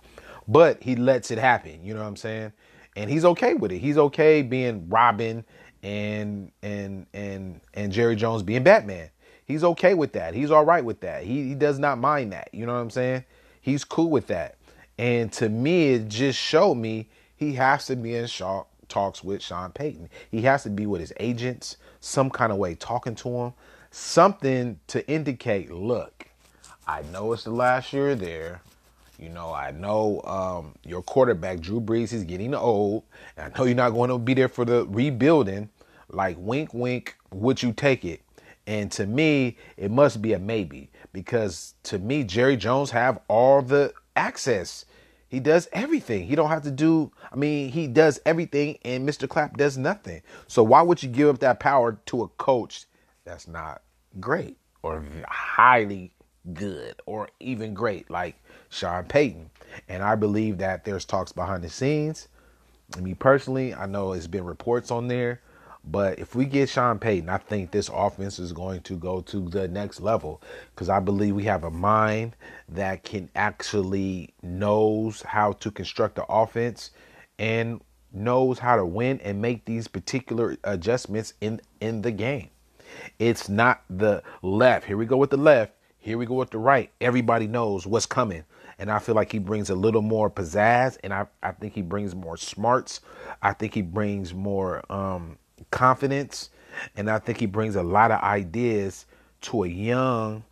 But 0.47 0.83
he 0.83 0.95
lets 0.95 1.31
it 1.31 1.37
happen. 1.37 1.83
You 1.83 1.93
know 1.93 2.01
what 2.01 2.07
I'm 2.07 2.15
saying? 2.17 2.51
And 2.95 3.09
he's 3.09 3.25
okay 3.25 3.53
with 3.53 3.71
it. 3.71 3.79
He's 3.79 3.97
okay 3.97 4.41
being 4.41 4.89
Robin 4.89 5.45
and 5.81 6.51
and 6.61 7.05
and 7.13 7.61
and 7.73 7.91
Jerry 7.91 8.15
Jones 8.15 8.43
being 8.43 8.63
Batman. 8.63 9.09
He's 9.45 9.63
okay 9.63 9.93
with 9.93 10.13
that. 10.13 10.33
He's 10.33 10.51
all 10.51 10.65
right 10.65 10.83
with 10.83 11.01
that. 11.01 11.23
He 11.23 11.47
he 11.47 11.55
does 11.55 11.79
not 11.79 11.97
mind 11.97 12.33
that. 12.33 12.49
You 12.53 12.65
know 12.65 12.73
what 12.73 12.79
I'm 12.79 12.89
saying? 12.89 13.25
He's 13.61 13.83
cool 13.83 14.09
with 14.09 14.27
that. 14.27 14.57
And 14.97 15.31
to 15.33 15.49
me, 15.49 15.93
it 15.93 16.07
just 16.07 16.37
showed 16.39 16.75
me 16.75 17.09
he 17.35 17.53
has 17.53 17.87
to 17.87 17.95
be 17.95 18.15
in 18.15 18.27
shock 18.27 18.69
talks 18.93 19.23
with 19.23 19.41
Sean 19.41 19.71
Payton. 19.71 20.07
He 20.29 20.41
has 20.41 20.61
to 20.63 20.69
be 20.69 20.85
with 20.85 21.01
his 21.01 21.11
agents, 21.19 21.77
some 21.99 22.29
kind 22.29 22.51
of 22.51 22.59
way 22.59 22.75
talking 22.75 23.15
to 23.15 23.29
him, 23.29 23.53
something 23.89 24.79
to 24.87 25.07
indicate, 25.09 25.71
look, 25.71 26.27
I 26.87 27.01
know 27.11 27.33
it's 27.33 27.43
the 27.43 27.51
last 27.51 27.91
year 27.91 28.13
there. 28.13 28.61
You 29.17 29.29
know, 29.29 29.51
I 29.51 29.71
know 29.71 30.21
um, 30.25 30.75
your 30.83 31.01
quarterback, 31.01 31.59
Drew 31.59 31.81
Brees, 31.81 32.13
is 32.13 32.23
getting 32.23 32.53
old. 32.53 33.03
And 33.35 33.51
I 33.51 33.57
know 33.57 33.65
you're 33.65 33.75
not 33.75 33.91
going 33.91 34.11
to 34.11 34.19
be 34.19 34.35
there 34.35 34.49
for 34.49 34.63
the 34.63 34.85
rebuilding. 34.85 35.69
Like, 36.09 36.35
wink, 36.37 36.73
wink, 36.73 37.15
would 37.31 37.63
you 37.63 37.73
take 37.73 38.05
it? 38.05 38.21
And 38.67 38.91
to 38.93 39.07
me, 39.07 39.57
it 39.75 39.89
must 39.89 40.21
be 40.21 40.33
a 40.33 40.39
maybe 40.39 40.89
because 41.13 41.73
to 41.83 41.97
me, 41.97 42.23
Jerry 42.23 42.57
Jones 42.57 42.91
have 42.91 43.19
all 43.27 43.61
the 43.61 43.93
access. 44.15 44.85
He 45.33 45.39
does 45.39 45.67
everything. 45.73 46.27
He 46.27 46.35
don't 46.35 46.49
have 46.49 46.61
to 46.61 46.71
do. 46.71 47.11
I 47.31 47.35
mean, 47.35 47.69
he 47.69 47.87
does 47.87 48.21
everything, 48.23 48.77
and 48.85 49.09
Mr. 49.09 49.27
Clapp 49.27 49.57
does 49.57 49.79
nothing. 49.79 50.21
So 50.45 50.61
why 50.61 50.83
would 50.83 51.01
you 51.01 51.09
give 51.09 51.27
up 51.27 51.39
that 51.39 51.59
power 51.59 51.97
to 52.05 52.21
a 52.21 52.27
coach 52.27 52.85
that's 53.25 53.47
not 53.47 53.81
great 54.19 54.57
or 54.83 55.03
highly 55.27 56.13
good 56.53 57.01
or 57.07 57.29
even 57.39 57.73
great 57.73 58.11
like 58.11 58.35
Sean 58.69 59.05
Payton. 59.05 59.49
And 59.87 60.03
I 60.03 60.13
believe 60.13 60.59
that 60.59 60.85
there's 60.85 61.03
talks 61.05 61.31
behind 61.31 61.63
the 61.63 61.69
scenes. 61.69 62.27
I 62.95 62.99
Me 62.99 63.15
personally, 63.15 63.73
I 63.73 63.87
know 63.87 64.13
it's 64.13 64.27
been 64.27 64.45
reports 64.45 64.91
on 64.91 65.07
there, 65.07 65.41
but 65.85 66.17
if 66.17 66.33
we 66.33 66.45
get 66.45 66.69
Sean 66.69 66.97
Payton, 66.97 67.29
I 67.29 67.37
think 67.37 67.71
this 67.71 67.89
offense 67.93 68.39
is 68.39 68.53
going 68.53 68.81
to 68.81 68.95
go 68.95 69.21
to 69.21 69.49
the 69.49 69.67
next 69.67 69.99
level 69.99 70.41
because 70.73 70.89
I 70.89 70.99
believe 70.99 71.35
we 71.35 71.43
have 71.43 71.65
a 71.65 71.71
mind 71.71 72.35
that 72.69 73.03
can 73.03 73.29
actually 73.35 74.33
knows 74.41 75.21
how 75.23 75.53
to 75.53 75.71
construct 75.71 76.15
the 76.15 76.25
offense 76.27 76.91
and 77.37 77.81
knows 78.13 78.59
how 78.59 78.77
to 78.77 78.85
win 78.85 79.19
and 79.21 79.41
make 79.41 79.65
these 79.65 79.87
particular 79.87 80.55
adjustments 80.63 81.33
in 81.41 81.59
in 81.81 82.01
the 82.01 82.11
game. 82.11 82.49
It's 83.19 83.49
not 83.49 83.83
the 83.89 84.23
left. 84.41 84.85
Here 84.85 84.97
we 84.97 85.05
go 85.05 85.17
with 85.17 85.31
the 85.31 85.37
left. 85.37 85.73
Here 85.99 86.17
we 86.17 86.25
go 86.25 86.35
with 86.35 86.51
the 86.51 86.59
right. 86.59 86.91
Everybody 87.01 87.47
knows 87.47 87.87
what's 87.87 88.05
coming. 88.05 88.43
And 88.79 88.91
I 88.91 88.99
feel 88.99 89.15
like 89.15 89.31
he 89.31 89.39
brings 89.39 89.69
a 89.69 89.75
little 89.75 90.01
more 90.01 90.29
pizzazz 90.29 90.97
and 91.03 91.13
I, 91.13 91.27
I 91.41 91.51
think 91.51 91.73
he 91.73 91.81
brings 91.81 92.15
more 92.15 92.37
smarts. 92.37 93.01
I 93.41 93.53
think 93.53 93.73
he 93.73 93.81
brings 93.81 94.33
more 94.33 94.83
um, 94.91 95.37
confidence. 95.71 96.49
And 96.95 97.09
I 97.09 97.19
think 97.19 97.39
he 97.39 97.45
brings 97.45 97.75
a 97.75 97.83
lot 97.83 98.11
of 98.11 98.21
ideas 98.21 99.05
to 99.41 99.63
a 99.63 99.67
young 99.67 100.43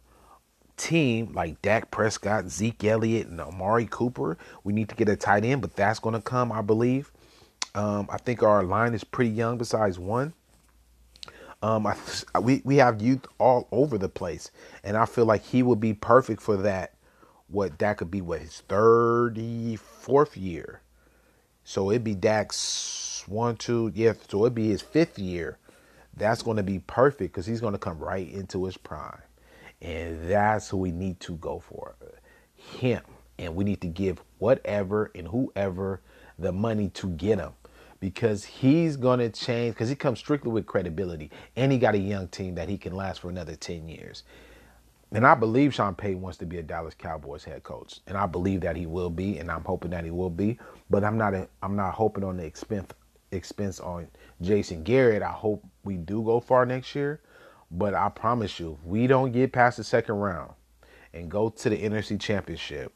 team 0.77 1.31
like 1.33 1.61
Dak 1.61 1.91
Prescott, 1.91 2.49
Zeke 2.49 2.83
Elliott, 2.83 3.27
and 3.27 3.39
Amari 3.39 3.87
Cooper. 3.89 4.37
We 4.63 4.73
need 4.73 4.89
to 4.89 4.95
get 4.95 5.09
a 5.09 5.15
tight 5.15 5.45
end, 5.45 5.61
but 5.61 5.75
that's 5.75 5.99
going 5.99 6.15
to 6.15 6.21
come, 6.21 6.51
I 6.51 6.61
believe. 6.61 7.11
Um, 7.75 8.07
I 8.11 8.17
think 8.17 8.43
our 8.43 8.63
line 8.63 8.93
is 8.93 9.03
pretty 9.03 9.31
young, 9.31 9.57
besides 9.57 9.97
one. 9.97 10.33
Um, 11.61 11.85
I, 11.85 11.95
we 12.41 12.61
we 12.65 12.77
have 12.77 13.01
youth 13.01 13.25
all 13.37 13.67
over 13.71 13.97
the 13.97 14.09
place, 14.09 14.51
and 14.83 14.97
I 14.97 15.05
feel 15.05 15.25
like 15.25 15.43
he 15.43 15.63
would 15.63 15.79
be 15.79 15.93
perfect 15.93 16.41
for 16.41 16.57
that. 16.57 16.93
What 17.47 17.79
that 17.79 17.97
could 17.97 18.09
be, 18.09 18.21
what 18.21 18.41
his 18.41 18.61
thirty 18.67 19.75
fourth 19.75 20.35
year, 20.35 20.81
so 21.63 21.91
it'd 21.91 22.03
be 22.03 22.15
Dak's 22.15 22.57
one, 23.31 23.57
two, 23.57 23.91
yeah. 23.95 24.13
So 24.29 24.43
it'd 24.45 24.55
be 24.55 24.69
his 24.69 24.81
fifth 24.81 25.19
year. 25.19 25.57
That's 26.17 26.43
going 26.43 26.57
to 26.57 26.63
be 26.63 26.79
perfect 26.79 27.33
because 27.33 27.47
he's 27.47 27.61
going 27.61 27.73
to 27.73 27.79
come 27.79 27.99
right 27.99 28.29
into 28.29 28.65
his 28.65 28.77
prime, 28.77 29.21
and 29.81 30.29
that's 30.29 30.69
who 30.69 30.77
we 30.77 30.91
need 30.91 31.19
to 31.21 31.33
go 31.37 31.59
for, 31.59 31.95
him. 32.55 33.01
And 33.39 33.55
we 33.55 33.65
need 33.65 33.81
to 33.81 33.87
give 33.87 34.21
whatever 34.39 35.11
and 35.15 35.27
whoever 35.27 36.01
the 36.39 36.51
money 36.51 36.89
to 36.89 37.09
get 37.09 37.39
him 37.39 37.53
because 37.99 38.45
he's 38.45 38.97
going 38.97 39.19
to 39.19 39.29
change 39.29 39.75
because 39.75 39.89
he 39.89 39.95
comes 39.95 40.19
strictly 40.19 40.51
with 40.51 40.67
credibility 40.67 41.31
and 41.55 41.71
he 41.71 41.79
got 41.79 41.95
a 41.95 41.99
young 41.99 42.27
team 42.29 42.55
that 42.55 42.69
he 42.69 42.77
can 42.77 42.93
last 42.95 43.21
for 43.21 43.29
another 43.29 43.55
10 43.55 43.89
years. 43.89 44.23
And 45.13 45.27
I 45.27 45.35
believe 45.35 45.73
Sean 45.73 45.95
Payton 45.95 46.21
wants 46.21 46.37
to 46.39 46.45
be 46.45 46.59
a 46.59 46.63
Dallas 46.63 46.95
Cowboys 46.95 47.43
head 47.43 47.63
coach, 47.63 47.99
and 48.07 48.17
I 48.17 48.27
believe 48.27 48.61
that 48.61 48.77
he 48.77 48.85
will 48.87 49.09
be, 49.09 49.39
and 49.39 49.51
I'm 49.51 49.63
hoping 49.63 49.91
that 49.91 50.05
he 50.05 50.11
will 50.11 50.29
be. 50.29 50.59
But 50.89 51.03
I'm 51.03 51.17
not. 51.17 51.33
A, 51.33 51.49
I'm 51.63 51.75
not 51.75 51.95
hoping 51.95 52.23
on 52.23 52.37
the 52.37 52.45
expense 52.45 52.91
expense 53.31 53.79
on 53.79 54.07
Jason 54.41 54.83
Garrett. 54.83 55.23
I 55.23 55.31
hope 55.31 55.63
we 55.83 55.97
do 55.97 56.23
go 56.23 56.39
far 56.39 56.65
next 56.65 56.95
year, 56.95 57.21
but 57.71 57.93
I 57.93 58.09
promise 58.09 58.59
you, 58.59 58.77
if 58.79 58.85
we 58.87 59.07
don't 59.07 59.31
get 59.31 59.53
past 59.53 59.77
the 59.77 59.83
second 59.83 60.15
round 60.15 60.53
and 61.13 61.29
go 61.29 61.49
to 61.49 61.69
the 61.69 61.77
NFC 61.77 62.19
Championship, 62.19 62.93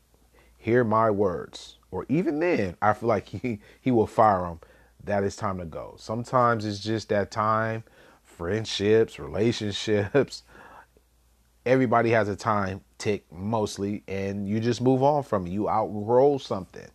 hear 0.58 0.84
my 0.84 1.10
words, 1.12 1.78
or 1.92 2.06
even 2.10 2.40
then, 2.40 2.78
I 2.82 2.94
feel 2.94 3.10
like 3.10 3.28
he 3.30 3.60
he 3.80 3.92
will 3.92 4.08
fire 4.08 4.46
him 4.46 4.60
That 5.04 5.24
is 5.24 5.36
time 5.36 5.60
to 5.60 5.66
go. 5.66 5.96
Sometimes 5.98 6.66
it's 6.66 6.80
just 6.80 7.10
that 7.10 7.32
time, 7.32 7.84
friendships, 8.24 9.20
relationships. 9.20 10.44
Everybody 11.66 12.12
has 12.12 12.30
a 12.30 12.36
time 12.36 12.82
tick 13.00 13.26
mostly, 13.32 14.04
and 14.08 14.48
you 14.48 14.60
just 14.60 14.82
move 14.82 15.02
on 15.04 15.24
from 15.24 15.48
it. 15.48 15.52
You 15.52 15.70
outgrow 15.70 16.38
something. 16.38 16.88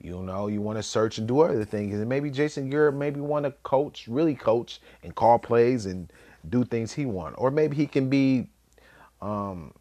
You 0.00 0.22
know, 0.22 0.46
you 0.46 0.62
want 0.62 0.78
to 0.78 0.82
search 0.82 1.18
and 1.18 1.28
do 1.28 1.40
other 1.40 1.64
things. 1.64 1.94
And 1.94 2.08
maybe 2.08 2.30
Jason 2.30 2.70
Garrett 2.70 2.94
maybe 2.94 3.20
want 3.20 3.44
to 3.44 3.52
coach, 3.62 4.08
really 4.08 4.34
coach 4.34 4.80
and 5.02 5.14
call 5.14 5.38
plays 5.38 5.86
and 5.86 6.10
do 6.48 6.64
things 6.64 6.92
he 6.92 7.04
want. 7.04 7.34
Or 7.36 7.50
maybe 7.50 7.76
he 7.76 7.86
can 7.86 8.08
be 8.08 8.48
um 9.20 9.72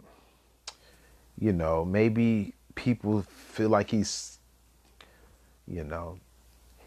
you 1.39 1.53
know, 1.53 1.85
maybe 1.85 2.53
people 2.75 3.21
feel 3.21 3.69
like 3.69 3.89
he's 3.89 4.39
you 5.67 5.83
know, 5.83 6.19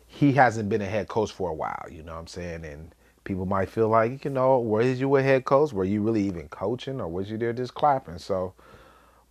he 0.06 0.32
hasn't 0.32 0.68
been 0.68 0.82
a 0.82 0.86
head 0.86 1.08
coach 1.08 1.32
for 1.32 1.48
a 1.50 1.54
while, 1.54 1.86
you 1.90 2.02
know 2.02 2.12
what 2.12 2.20
I'm 2.20 2.26
saying? 2.26 2.64
And 2.64 2.94
people 3.24 3.46
might 3.46 3.68
feel 3.70 3.88
like, 3.88 4.24
you 4.24 4.30
know, 4.30 4.58
where 4.58 4.82
is 4.82 5.00
you 5.00 5.16
a 5.16 5.22
head 5.22 5.44
coach? 5.44 5.72
Were 5.72 5.84
you 5.84 6.02
really 6.02 6.22
even 6.22 6.48
coaching 6.48 7.00
or 7.00 7.08
was 7.08 7.30
you 7.30 7.38
there 7.38 7.52
just 7.52 7.74
clapping? 7.74 8.18
So, 8.18 8.52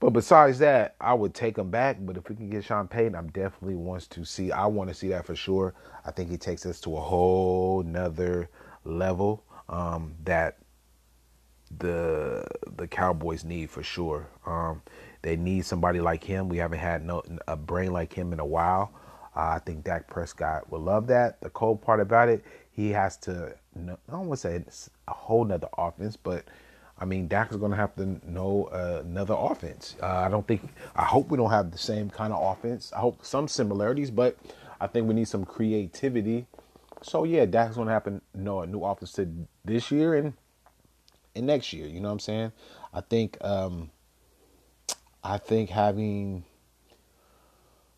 But 0.02 0.12
besides 0.12 0.60
that, 0.60 0.96
I 1.00 1.14
would 1.14 1.36
take 1.36 1.60
him 1.60 1.70
back. 1.70 1.98
But 2.02 2.18
if 2.18 2.28
we 2.28 2.36
can 2.36 2.50
get 2.50 2.66
Sean 2.66 2.88
Payton, 2.88 3.16
I'm 3.16 3.30
definitely 3.30 3.76
wants 3.76 4.08
to 4.08 4.26
see. 4.26 4.52
I 4.52 4.66
want 4.66 4.90
to 4.90 4.96
see 4.96 5.10
that 5.10 5.26
for 5.28 5.36
sure. 5.36 5.76
I 6.06 6.12
think 6.12 6.32
he 6.32 6.38
takes 6.38 6.66
us 6.66 6.82
to 6.82 6.98
a 6.98 7.02
whole 7.02 7.84
nother 7.84 8.50
level 8.84 9.46
um, 9.70 10.16
that 10.26 10.58
the 11.78 12.44
the 12.78 12.88
Cowboys 12.88 13.44
need 13.46 13.70
for 13.70 13.84
sure. 13.84 14.28
Um, 14.48 14.82
they 15.22 15.36
need 15.38 15.66
somebody 15.66 16.02
like 16.02 16.24
him. 16.24 16.50
We 16.50 16.58
haven't 16.58 16.80
had 16.80 17.06
no 17.06 17.22
a 17.48 17.56
brain 17.56 17.94
like 17.94 18.12
him 18.12 18.34
in 18.34 18.40
a 18.40 18.46
while. 18.46 18.92
Uh, 19.36 19.56
I 19.56 19.60
think 19.60 19.84
Dak 19.84 20.10
Prescott 20.10 20.70
will 20.72 20.82
love 20.82 21.08
that. 21.08 21.40
The 21.42 21.52
cold 21.52 21.82
part 21.82 22.00
about 22.00 22.28
it, 22.28 22.44
he 22.72 22.90
has 22.90 23.18
to. 23.18 23.54
I 23.78 23.96
don't 24.10 24.28
want 24.28 24.42
to 24.42 24.48
say 24.48 24.66
a 25.08 25.14
whole 25.14 25.46
nother 25.46 25.70
offense, 25.78 26.18
but 26.18 26.46
I 27.02 27.06
mean 27.06 27.28
Dak 27.28 27.52
is 27.52 27.58
going 27.58 27.72
to 27.72 27.78
have 27.78 27.96
to 27.96 28.20
know 28.24 28.70
uh, 28.72 29.02
another 29.04 29.36
offense. 29.38 29.96
Uh, 30.02 30.06
I 30.06 30.30
don't 30.30 30.48
think. 30.48 30.62
I 30.96 31.04
hope 31.04 31.30
we 31.30 31.38
don't 31.38 31.50
have 31.50 31.72
the 31.72 31.78
same 31.78 32.10
kind 32.10 32.32
of 32.32 32.58
offense. 32.58 32.94
I 32.94 33.00
hope 33.00 33.26
some 33.26 33.48
similarities, 33.48 34.12
but 34.12 34.38
I 34.80 34.88
think 34.88 35.08
we 35.08 35.16
need 35.16 35.28
some 35.28 35.44
creativity. 35.44 36.46
So 37.02 37.24
yeah, 37.24 37.46
Dak's 37.46 37.76
going 37.76 37.88
to 37.88 37.94
have 37.94 38.04
to 38.06 38.22
know 38.36 38.62
a 38.62 38.68
new 38.68 38.82
offense 38.84 39.14
to 39.14 39.28
this 39.66 39.92
year 39.92 40.14
and 40.16 40.34
and 41.36 41.48
next 41.48 41.74
year. 41.74 41.88
You 41.88 42.00
know 42.00 42.10
what 42.10 42.14
I'm 42.14 42.20
saying? 42.20 42.52
I 42.94 43.02
think. 43.02 43.38
Um, 43.42 43.90
I 45.24 45.38
think 45.38 45.70
having 45.70 46.44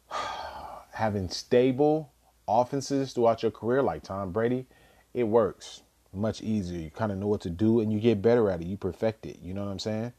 having 0.92 1.30
stable 1.30 2.12
offenses 2.48 3.14
throughout 3.14 3.44
your 3.44 3.52
career, 3.52 3.82
like 3.82 4.04
Tom 4.04 4.32
Brady, 4.32 4.66
it 5.14 5.24
works 5.24 5.83
much 6.14 6.42
easier. 6.42 6.80
You 6.80 6.92
kind 6.92 7.12
of 7.12 7.18
know 7.18 7.28
what 7.28 7.42
to 7.42 7.50
do 7.50 7.80
and 7.80 7.92
you 7.92 8.00
get 8.00 8.22
better 8.22 8.50
at 8.50 8.62
it. 8.62 8.68
You 8.68 8.78
perfect 8.78 9.26
it. 9.26 9.40
You 9.42 9.54
know 9.54 9.64
what 9.64 9.72
I'm 9.72 9.80
saying? 9.80 10.14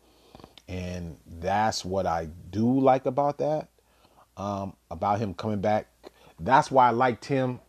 And 0.68 1.16
that's 1.40 1.84
what 1.84 2.06
I 2.06 2.28
do 2.50 2.80
like 2.80 3.06
about 3.06 3.38
that. 3.38 3.68
Um, 4.36 4.74
about 4.90 5.20
him 5.20 5.34
coming 5.34 5.60
back. 5.60 5.88
That's 6.40 6.70
why 6.70 6.88
I 6.88 6.90
liked 6.90 7.24
him 7.24 7.60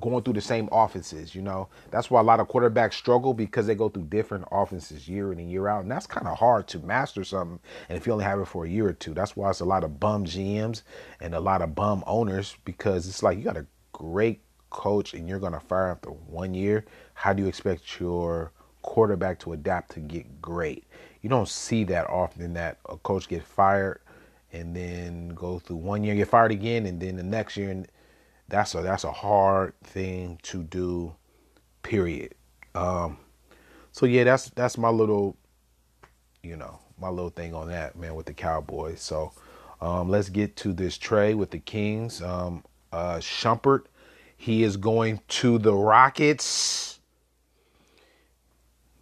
going 0.00 0.22
through 0.22 0.34
the 0.34 0.40
same 0.40 0.68
offenses. 0.72 1.34
You 1.34 1.42
know, 1.42 1.68
that's 1.90 2.10
why 2.10 2.20
a 2.20 2.24
lot 2.24 2.40
of 2.40 2.48
quarterbacks 2.48 2.94
struggle 2.94 3.34
because 3.34 3.66
they 3.66 3.74
go 3.74 3.88
through 3.88 4.04
different 4.04 4.46
offenses 4.50 5.08
year 5.08 5.32
in 5.32 5.38
and 5.38 5.50
year 5.50 5.68
out, 5.68 5.82
and 5.82 5.90
that's 5.90 6.06
kind 6.06 6.26
of 6.26 6.38
hard 6.38 6.66
to 6.68 6.78
master 6.80 7.24
something. 7.24 7.60
And 7.88 7.96
if 7.96 8.06
you 8.06 8.12
only 8.12 8.24
have 8.24 8.40
it 8.40 8.46
for 8.46 8.64
a 8.64 8.68
year 8.68 8.88
or 8.88 8.92
two, 8.92 9.14
that's 9.14 9.36
why 9.36 9.50
it's 9.50 9.60
a 9.60 9.64
lot 9.64 9.84
of 9.84 10.00
bum 10.00 10.24
GMs 10.24 10.82
and 11.20 11.34
a 11.34 11.40
lot 11.40 11.62
of 11.62 11.74
bum 11.74 12.02
owners 12.06 12.56
because 12.64 13.08
it's 13.08 13.22
like 13.22 13.38
you 13.38 13.44
got 13.44 13.56
a 13.56 13.66
great 13.92 14.40
coach 14.70 15.14
and 15.14 15.28
you're 15.28 15.38
going 15.38 15.52
to 15.52 15.60
fire 15.60 15.90
after 15.90 16.10
one 16.10 16.54
year. 16.54 16.84
How 17.14 17.32
do 17.32 17.42
you 17.42 17.48
expect 17.48 17.98
your 17.98 18.52
quarterback 18.82 19.38
to 19.40 19.52
adapt 19.52 19.92
to 19.92 20.00
get 20.00 20.42
great? 20.42 20.84
You 21.22 21.30
don't 21.30 21.48
see 21.48 21.84
that 21.84 22.08
often 22.08 22.54
that 22.54 22.78
a 22.88 22.96
coach 22.98 23.28
get 23.28 23.42
fired 23.42 24.00
and 24.52 24.76
then 24.76 25.30
go 25.30 25.58
through 25.58 25.76
one 25.76 26.04
year, 26.04 26.14
get 26.14 26.28
fired 26.28 26.52
again, 26.52 26.86
and 26.86 27.00
then 27.00 27.16
the 27.16 27.22
next 27.22 27.56
year 27.56 27.84
that's 28.48 28.74
a 28.74 28.82
that's 28.82 29.04
a 29.04 29.12
hard 29.12 29.72
thing 29.82 30.38
to 30.42 30.62
do 30.62 31.14
period. 31.82 32.34
Um 32.74 33.18
so 33.92 34.06
yeah 34.06 34.24
that's 34.24 34.50
that's 34.50 34.76
my 34.76 34.90
little 34.90 35.36
you 36.42 36.56
know 36.56 36.78
my 37.00 37.08
little 37.08 37.30
thing 37.30 37.54
on 37.54 37.68
that 37.68 37.96
man 37.96 38.14
with 38.14 38.26
the 38.26 38.34
cowboys. 38.34 39.00
So 39.00 39.32
um 39.80 40.10
let's 40.10 40.28
get 40.28 40.56
to 40.56 40.72
this 40.72 40.98
trade 40.98 41.34
with 41.34 41.50
the 41.50 41.58
kings. 41.58 42.20
Um 42.20 42.64
uh 42.92 43.16
shumpert 43.16 43.84
he 44.36 44.62
is 44.62 44.76
going 44.76 45.20
to 45.28 45.58
the 45.58 45.72
rockets 45.72 46.93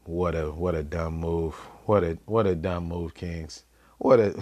what 0.04 0.34
a 0.34 0.50
what 0.50 0.74
a 0.74 0.82
dumb 0.82 1.14
move 1.14 1.54
what 1.86 2.02
a 2.02 2.18
what 2.26 2.46
a 2.46 2.54
dumb 2.54 2.84
move 2.88 3.14
kings 3.14 3.64
what 3.98 4.20
a 4.20 4.34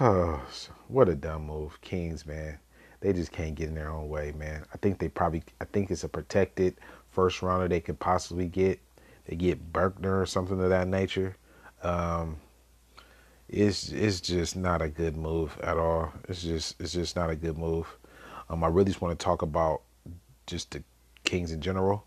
what 0.88 1.08
a 1.08 1.14
dumb 1.14 1.46
move 1.46 1.80
kings 1.80 2.26
man 2.26 2.58
they 3.04 3.12
just 3.12 3.32
can't 3.32 3.54
get 3.54 3.68
in 3.68 3.74
their 3.74 3.90
own 3.90 4.08
way, 4.08 4.32
man. 4.32 4.64
I 4.72 4.78
think 4.78 4.98
they 4.98 5.10
probably, 5.10 5.42
I 5.60 5.66
think 5.66 5.90
it's 5.90 6.04
a 6.04 6.08
protected 6.08 6.78
first 7.10 7.42
rounder 7.42 7.68
they 7.68 7.80
could 7.80 8.00
possibly 8.00 8.46
get. 8.46 8.80
They 9.26 9.36
get 9.36 9.74
Buckner 9.74 10.22
or 10.22 10.24
something 10.24 10.58
of 10.58 10.70
that 10.70 10.88
nature. 10.88 11.36
Um, 11.82 12.38
it's 13.46 13.90
it's 13.92 14.22
just 14.22 14.56
not 14.56 14.80
a 14.80 14.88
good 14.88 15.18
move 15.18 15.58
at 15.62 15.76
all. 15.76 16.14
It's 16.30 16.42
just 16.42 16.80
it's 16.80 16.94
just 16.94 17.14
not 17.14 17.28
a 17.28 17.36
good 17.36 17.58
move. 17.58 17.86
Um, 18.48 18.64
I 18.64 18.68
really 18.68 18.86
just 18.86 19.02
want 19.02 19.18
to 19.18 19.22
talk 19.22 19.42
about 19.42 19.82
just 20.46 20.70
the 20.70 20.82
Kings 21.24 21.52
in 21.52 21.60
general. 21.60 22.06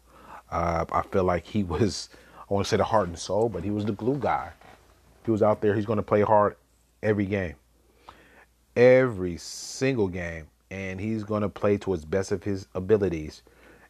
Uh, 0.51 0.85
I 0.91 1.01
feel 1.03 1.23
like 1.23 1.45
he 1.45 1.63
was, 1.75 2.09
I 2.49 2.53
want 2.53 2.65
to 2.65 2.69
say 2.69 2.77
the 2.77 2.83
heart 2.83 3.07
and 3.07 3.17
soul, 3.17 3.49
but 3.49 3.63
he 3.63 3.71
was 3.71 3.85
the 3.85 3.93
glue 3.93 4.17
guy. 4.17 4.51
He 5.25 5.31
was 5.31 5.43
out 5.43 5.61
there. 5.61 5.75
He's 5.75 5.85
going 5.85 5.97
to 5.97 6.03
play 6.03 6.21
hard 6.21 6.55
every 7.03 7.25
game, 7.25 7.55
every 8.75 9.37
single 9.37 10.07
game 10.07 10.47
and 10.69 10.99
he's 10.99 11.23
going 11.23 11.41
to 11.41 11.49
play 11.49 11.77
to 11.77 11.91
his 11.91 12.05
best 12.05 12.31
of 12.31 12.43
his 12.43 12.67
abilities 12.75 13.41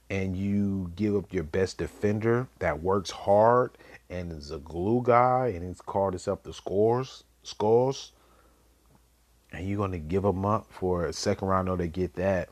and 0.10 0.36
you 0.36 0.92
give 0.96 1.16
up 1.16 1.34
your 1.34 1.44
best 1.44 1.78
defender 1.78 2.48
that 2.60 2.82
works 2.82 3.10
hard 3.10 3.72
and 4.10 4.32
is 4.32 4.52
a 4.52 4.60
glue 4.60 5.02
guy 5.04 5.52
and 5.54 5.68
he's 5.68 5.82
called 5.82 6.14
himself 6.14 6.44
the 6.44 6.54
scores 6.54 7.24
scores 7.44 8.12
and 9.52 9.68
you're 9.68 9.78
going 9.78 9.92
to 9.92 9.98
give 9.98 10.24
him 10.24 10.46
up 10.46 10.68
for 10.70 11.06
a 11.06 11.14
second 11.14 11.48
rounder 11.48 11.76
to 11.78 11.88
get 11.88 12.14
that 12.14 12.50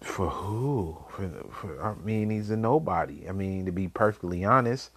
for 0.00 0.28
who? 0.28 0.96
For, 1.10 1.28
for 1.52 1.82
i 1.82 1.94
mean 2.04 2.30
he's 2.30 2.50
a 2.50 2.56
nobody. 2.56 3.28
I 3.28 3.32
mean 3.32 3.66
to 3.66 3.72
be 3.72 3.88
perfectly 3.88 4.44
honest 4.44 4.90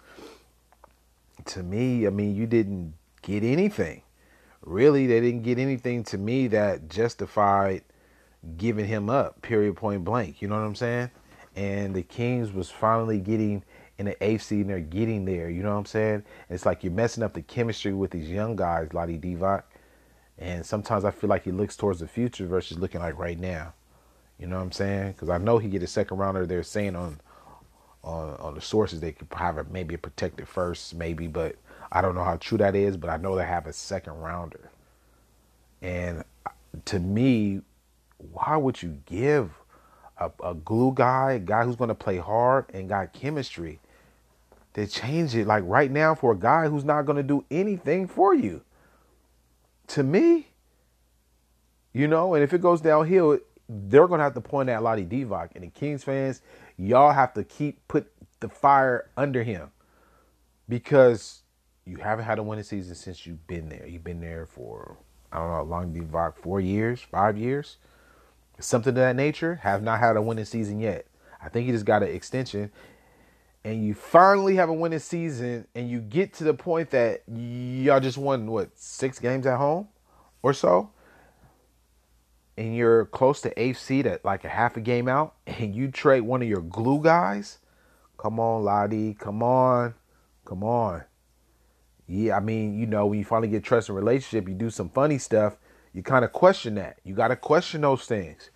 to 1.46 1.62
me 1.62 2.06
i 2.06 2.10
mean 2.10 2.34
you 2.34 2.46
didn't 2.46 2.94
get 3.22 3.42
anything. 3.42 4.02
Really 4.62 5.06
they 5.06 5.20
didn't 5.20 5.42
get 5.42 5.58
anything 5.58 6.04
to 6.04 6.18
me 6.18 6.46
that 6.48 6.88
justified 6.88 7.82
giving 8.56 8.86
him 8.86 9.10
up 9.10 9.42
period 9.42 9.76
point 9.76 10.04
blank. 10.04 10.40
You 10.40 10.48
know 10.48 10.56
what 10.56 10.66
i'm 10.66 10.74
saying? 10.74 11.10
And 11.56 11.94
the 11.94 12.02
kings 12.02 12.52
was 12.52 12.70
finally 12.70 13.20
getting 13.20 13.62
in 13.96 14.06
the 14.06 14.16
AFC 14.16 14.62
and 14.62 14.70
they're 14.70 14.80
getting 14.80 15.24
there. 15.24 15.50
You 15.50 15.62
know 15.62 15.72
what 15.72 15.80
i'm 15.80 15.86
saying? 15.86 16.24
It's 16.48 16.64
like 16.64 16.82
you're 16.82 16.92
messing 16.92 17.22
up 17.22 17.34
the 17.34 17.42
chemistry 17.42 17.92
with 17.92 18.10
these 18.10 18.30
young 18.30 18.56
guys 18.56 18.88
Vlade 18.88 19.20
Divac. 19.20 19.64
And 20.38 20.64
sometimes 20.64 21.04
i 21.04 21.10
feel 21.10 21.28
like 21.28 21.44
he 21.44 21.52
looks 21.52 21.76
towards 21.76 22.00
the 22.00 22.08
future 22.08 22.46
versus 22.46 22.78
looking 22.78 23.02
like 23.02 23.18
right 23.18 23.38
now 23.38 23.74
you 24.38 24.46
know 24.46 24.56
what 24.56 24.62
i'm 24.62 24.72
saying 24.72 25.12
because 25.12 25.28
i 25.28 25.38
know 25.38 25.58
he 25.58 25.68
get 25.68 25.82
a 25.82 25.86
second 25.86 26.18
rounder 26.18 26.46
they're 26.46 26.62
saying 26.62 26.96
on 26.96 27.18
on 28.02 28.34
on 28.36 28.54
the 28.54 28.60
sources 28.60 29.00
they 29.00 29.12
could 29.12 29.28
have 29.32 29.58
a, 29.58 29.64
maybe 29.64 29.94
a 29.94 29.98
protected 29.98 30.46
first 30.46 30.94
maybe 30.94 31.26
but 31.26 31.56
I 31.94 32.00
don't 32.00 32.16
know 32.16 32.24
how 32.24 32.36
true 32.36 32.58
that 32.58 32.74
is, 32.74 32.96
but 32.96 33.08
I 33.08 33.16
know 33.18 33.36
they 33.36 33.44
have 33.44 33.68
a 33.68 33.72
second 33.72 34.14
rounder. 34.14 34.68
And 35.80 36.24
uh, 36.44 36.50
to 36.86 36.98
me, 36.98 37.60
why 38.32 38.56
would 38.56 38.82
you 38.82 38.98
give 39.06 39.52
a, 40.18 40.30
a 40.42 40.54
glue 40.54 40.92
guy, 40.92 41.32
a 41.32 41.38
guy 41.38 41.64
who's 41.64 41.76
going 41.76 41.88
to 41.88 41.94
play 41.94 42.18
hard 42.18 42.66
and 42.74 42.88
got 42.88 43.12
chemistry, 43.12 43.78
to 44.74 44.88
change 44.88 45.36
it 45.36 45.46
like 45.46 45.62
right 45.66 45.90
now 45.90 46.16
for 46.16 46.32
a 46.32 46.36
guy 46.36 46.68
who's 46.68 46.84
not 46.84 47.02
going 47.02 47.16
to 47.16 47.22
do 47.22 47.44
anything 47.48 48.08
for 48.08 48.34
you? 48.34 48.62
To 49.88 50.02
me, 50.02 50.48
you 51.92 52.08
know, 52.08 52.34
and 52.34 52.42
if 52.42 52.52
it 52.52 52.60
goes 52.60 52.80
downhill, 52.80 53.38
they're 53.68 54.06
to 54.18 54.24
have 54.24 54.34
to 54.34 54.40
point 54.40 54.68
at 54.68 54.80
Vlade 54.80 55.08
Divac. 55.08 55.50
And 55.54 55.64
the 55.64 55.68
Kings 55.68 56.04
fans, 56.04 56.42
y'all 56.76 57.12
have 57.12 57.32
to 57.34 57.44
keep 57.44 57.86
put 57.88 58.10
the 58.40 58.48
fire 58.48 59.10
under 59.16 59.42
him 59.42 59.70
because 60.68 61.42
you 61.86 61.96
haven't 61.96 62.24
had 62.24 62.38
a 62.38 62.42
winning 62.42 62.64
season 62.64 62.94
since 62.94 63.26
you've 63.26 63.46
been 63.46 63.68
there. 63.68 63.86
You've 63.86 64.04
been 64.04 64.20
there 64.20 64.46
for 64.46 64.96
I 65.32 65.38
don't 65.38 65.48
know 65.48 65.54
how 65.54 65.62
long 65.62 65.94
you've 65.94 66.14
four 66.36 66.60
years, 66.60 67.00
five 67.00 67.36
years, 67.36 67.78
something 68.60 68.90
of 68.90 68.96
that 68.96 69.16
nature. 69.16 69.56
Have 69.56 69.82
not 69.82 69.98
had 69.98 70.16
a 70.16 70.22
winning 70.22 70.44
season 70.44 70.78
yet. 70.78 71.06
I 71.42 71.48
think 71.48 71.66
you 71.66 71.72
just 71.72 71.84
got 71.84 72.02
an 72.02 72.08
extension, 72.08 72.70
and 73.64 73.84
you 73.84 73.94
finally 73.94 74.54
have 74.56 74.68
a 74.68 74.72
winning 74.72 75.00
season, 75.00 75.66
and 75.74 75.90
you 75.90 76.00
get 76.00 76.32
to 76.34 76.44
the 76.44 76.54
point 76.54 76.90
that 76.90 77.22
y'all 77.26 78.00
just 78.00 78.16
won 78.16 78.46
what 78.46 78.70
six 78.78 79.18
games 79.18 79.46
at 79.46 79.58
home, 79.58 79.88
or 80.42 80.52
so, 80.52 80.90
and 82.56 82.74
you're 82.76 83.06
close 83.06 83.40
to 83.42 83.60
eighth 83.60 83.78
seed 83.78 84.06
at 84.06 84.24
like 84.24 84.44
a 84.44 84.48
half 84.48 84.76
a 84.76 84.80
game 84.80 85.08
out, 85.08 85.34
and 85.46 85.74
you 85.74 85.90
trade 85.90 86.22
one 86.22 86.42
of 86.42 86.48
your 86.48 86.62
glue 86.62 87.02
guys. 87.02 87.58
Come 88.18 88.40
on, 88.40 88.62
Vlade. 88.62 89.18
Come 89.18 89.42
on. 89.42 89.94
Come 90.44 90.62
on 90.62 91.04
yeah, 92.06 92.36
I 92.36 92.40
mean, 92.40 92.78
you 92.78 92.86
know, 92.86 93.06
when 93.06 93.18
you 93.18 93.24
finally 93.24 93.48
get 93.48 93.64
trust 93.64 93.88
in 93.88 93.94
relationship, 93.94 94.48
you 94.48 94.54
do 94.54 94.70
some 94.70 94.90
funny 94.90 95.18
stuff, 95.18 95.56
you 95.92 96.02
kind 96.02 96.24
of 96.24 96.32
question 96.32 96.74
that. 96.74 96.98
You 97.04 97.14
got 97.14 97.28
to 97.28 97.36
question 97.36 97.80
those 97.80 98.04
things. 98.04 98.50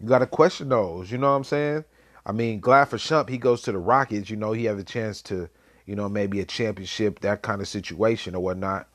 You 0.00 0.08
got 0.08 0.18
to 0.18 0.26
question 0.26 0.68
those. 0.68 1.10
You 1.10 1.18
know 1.18 1.30
what 1.30 1.36
I'm 1.36 1.44
saying? 1.44 1.84
I 2.26 2.32
mean, 2.32 2.60
glad 2.60 2.86
for 2.86 2.96
Shump, 2.96 3.28
he 3.28 3.38
goes 3.38 3.62
to 3.62 3.72
the 3.72 3.78
Rockets. 3.78 4.28
You 4.28 4.36
know, 4.36 4.52
he 4.52 4.64
has 4.64 4.78
a 4.78 4.84
chance 4.84 5.22
to, 5.22 5.48
you 5.86 5.94
know, 5.94 6.08
maybe 6.08 6.40
a 6.40 6.44
championship, 6.44 7.20
that 7.20 7.42
kind 7.42 7.60
of 7.60 7.68
situation 7.68 8.34
or 8.34 8.42
whatnot. 8.42 8.88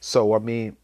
So, 0.00 0.34
I 0.34 0.38
mean, 0.38 0.76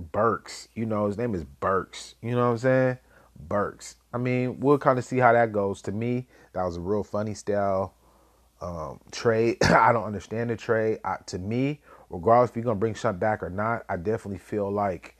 Burks, 0.00 0.68
you 0.74 0.86
know, 0.86 1.06
his 1.06 1.18
name 1.18 1.34
is 1.34 1.44
Burks. 1.44 2.14
You 2.22 2.32
know 2.32 2.46
what 2.46 2.52
I'm 2.52 2.58
saying? 2.58 2.98
Burks. 3.38 3.96
I 4.12 4.18
mean, 4.18 4.60
we'll 4.60 4.78
kind 4.78 4.98
of 4.98 5.04
see 5.04 5.18
how 5.18 5.32
that 5.32 5.52
goes. 5.52 5.82
To 5.82 5.92
me, 5.92 6.26
that 6.52 6.64
was 6.64 6.76
a 6.76 6.80
real 6.80 7.04
funny 7.04 7.34
style 7.34 7.94
um, 8.60 9.00
trade. 9.10 9.58
I 9.62 9.92
don't 9.92 10.04
understand 10.04 10.50
the 10.50 10.56
trade. 10.56 10.98
I, 11.04 11.16
to 11.26 11.38
me, 11.38 11.80
regardless 12.08 12.50
if 12.50 12.56
you're 12.56 12.64
gonna 12.64 12.78
bring 12.78 12.94
Shump 12.94 13.18
back 13.18 13.42
or 13.42 13.50
not, 13.50 13.84
I 13.88 13.96
definitely 13.96 14.38
feel 14.38 14.70
like 14.70 15.16